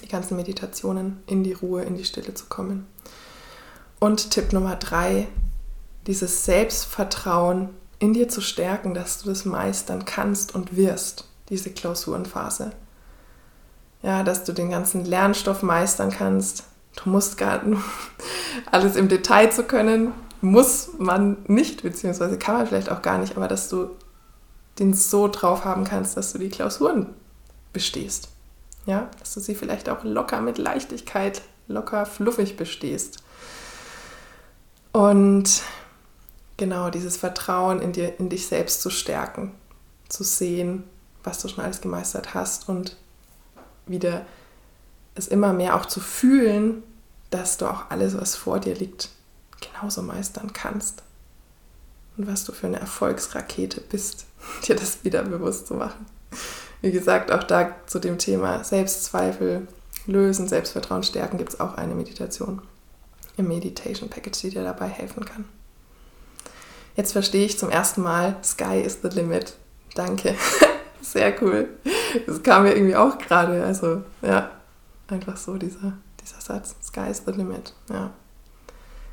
die 0.02 0.08
ganzen 0.08 0.36
Meditationen 0.36 1.22
in 1.26 1.42
die 1.42 1.54
Ruhe, 1.54 1.82
in 1.82 1.96
die 1.96 2.04
Stille 2.04 2.34
zu 2.34 2.46
kommen. 2.46 2.86
Und 3.98 4.30
Tipp 4.30 4.52
Nummer 4.52 4.76
drei, 4.76 5.28
dieses 6.06 6.44
Selbstvertrauen 6.44 7.70
in 7.98 8.12
dir 8.12 8.28
zu 8.28 8.40
stärken, 8.40 8.94
dass 8.94 9.22
du 9.22 9.28
das 9.28 9.44
meistern 9.44 10.04
kannst 10.04 10.54
und 10.54 10.76
wirst, 10.76 11.28
diese 11.48 11.70
Klausurenphase. 11.70 12.72
ja, 14.02 14.22
dass 14.22 14.44
du 14.44 14.52
den 14.52 14.70
ganzen 14.70 15.04
Lernstoff 15.04 15.62
meistern 15.62 16.10
kannst. 16.10 16.64
Du 17.02 17.10
musst 17.10 17.38
gar 17.38 17.62
alles 18.70 18.96
im 18.96 19.08
Detail 19.08 19.50
zu 19.50 19.64
können, 19.64 20.12
muss 20.40 20.90
man 20.98 21.38
nicht, 21.46 21.82
beziehungsweise 21.82 22.38
kann 22.38 22.56
man 22.56 22.66
vielleicht 22.66 22.90
auch 22.90 23.02
gar 23.02 23.18
nicht, 23.18 23.36
aber 23.36 23.48
dass 23.48 23.68
du 23.68 23.90
den 24.78 24.94
so 24.94 25.28
drauf 25.28 25.64
haben 25.64 25.84
kannst, 25.84 26.16
dass 26.16 26.32
du 26.32 26.38
die 26.38 26.50
Klausuren 26.50 27.14
bestehst. 27.72 28.28
Ja, 28.84 29.10
dass 29.18 29.34
du 29.34 29.40
sie 29.40 29.54
vielleicht 29.54 29.88
auch 29.88 30.04
locker 30.04 30.40
mit 30.40 30.58
Leichtigkeit, 30.58 31.42
locker 31.66 32.06
fluffig 32.06 32.56
bestehst. 32.56 33.24
Und 34.96 35.60
genau 36.56 36.88
dieses 36.88 37.18
Vertrauen 37.18 37.82
in, 37.82 37.92
dir, 37.92 38.18
in 38.18 38.30
dich 38.30 38.46
selbst 38.46 38.80
zu 38.80 38.88
stärken, 38.88 39.52
zu 40.08 40.24
sehen, 40.24 40.84
was 41.22 41.42
du 41.42 41.48
schon 41.48 41.62
alles 41.62 41.82
gemeistert 41.82 42.32
hast 42.32 42.70
und 42.70 42.96
wieder 43.84 44.24
es 45.14 45.28
immer 45.28 45.52
mehr 45.52 45.76
auch 45.76 45.84
zu 45.84 46.00
fühlen, 46.00 46.82
dass 47.28 47.58
du 47.58 47.66
auch 47.66 47.90
alles, 47.90 48.16
was 48.18 48.36
vor 48.36 48.58
dir 48.58 48.74
liegt, 48.74 49.10
genauso 49.60 50.00
meistern 50.00 50.54
kannst. 50.54 51.02
Und 52.16 52.26
was 52.26 52.44
du 52.44 52.52
für 52.52 52.66
eine 52.66 52.80
Erfolgsrakete 52.80 53.82
bist, 53.82 54.24
dir 54.66 54.76
das 54.76 55.04
wieder 55.04 55.24
bewusst 55.24 55.66
zu 55.66 55.74
machen. 55.74 56.06
Wie 56.80 56.90
gesagt, 56.90 57.30
auch 57.30 57.44
da 57.44 57.76
zu 57.84 57.98
dem 57.98 58.16
Thema 58.16 58.64
Selbstzweifel 58.64 59.68
lösen, 60.06 60.48
Selbstvertrauen 60.48 61.02
stärken, 61.02 61.36
gibt 61.36 61.52
es 61.52 61.60
auch 61.60 61.74
eine 61.74 61.94
Meditation 61.94 62.62
im 63.36 63.48
Meditation 63.48 64.08
Package, 64.08 64.40
die 64.40 64.50
dir 64.50 64.64
dabei 64.64 64.88
helfen 64.88 65.24
kann. 65.24 65.44
Jetzt 66.96 67.12
verstehe 67.12 67.44
ich 67.44 67.58
zum 67.58 67.70
ersten 67.70 68.02
Mal, 68.02 68.36
Sky 68.42 68.80
is 68.80 69.00
the 69.02 69.08
limit. 69.08 69.56
Danke. 69.94 70.34
Sehr 71.02 71.40
cool. 71.42 71.68
Das 72.26 72.42
kam 72.42 72.62
mir 72.62 72.74
irgendwie 72.74 72.96
auch 72.96 73.18
gerade. 73.18 73.62
Also, 73.64 74.02
ja, 74.22 74.50
einfach 75.08 75.36
so 75.36 75.56
dieser, 75.56 75.92
dieser 76.20 76.40
Satz. 76.40 76.74
Sky 76.82 77.10
is 77.10 77.22
the 77.26 77.32
limit. 77.32 77.74
Ja. 77.90 78.10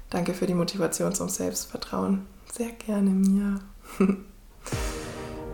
Danke 0.10 0.34
für 0.34 0.46
die 0.46 0.54
Motivation 0.54 1.14
zum 1.14 1.28
Selbstvertrauen. 1.28 2.26
Sehr 2.52 2.70
gerne, 2.72 3.10
Mia. 3.10 3.60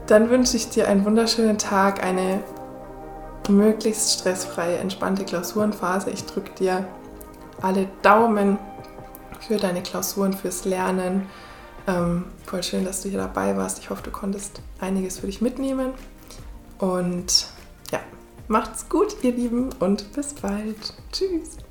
Dann 0.07 0.29
wünsche 0.29 0.57
ich 0.57 0.69
dir 0.69 0.87
einen 0.87 1.05
wunderschönen 1.05 1.57
Tag, 1.57 2.03
eine 2.03 2.43
möglichst 3.47 4.19
stressfreie, 4.19 4.77
entspannte 4.77 5.25
Klausurenphase. 5.25 6.11
Ich 6.11 6.25
drücke 6.25 6.51
dir 6.55 6.87
alle 7.61 7.87
Daumen 8.01 8.57
für 9.39 9.57
deine 9.57 9.81
Klausuren, 9.81 10.33
fürs 10.33 10.65
Lernen. 10.65 11.27
Ähm, 11.87 12.25
voll 12.45 12.63
schön, 12.63 12.85
dass 12.85 13.01
du 13.01 13.09
hier 13.09 13.19
dabei 13.19 13.55
warst. 13.57 13.79
Ich 13.79 13.89
hoffe, 13.89 14.03
du 14.03 14.11
konntest 14.11 14.61
einiges 14.79 15.19
für 15.19 15.27
dich 15.27 15.41
mitnehmen. 15.41 15.93
Und 16.77 17.47
ja, 17.91 17.99
macht's 18.47 18.87
gut, 18.89 19.15
ihr 19.23 19.31
Lieben, 19.31 19.69
und 19.79 20.11
bis 20.13 20.33
bald. 20.33 20.93
Tschüss. 21.11 21.68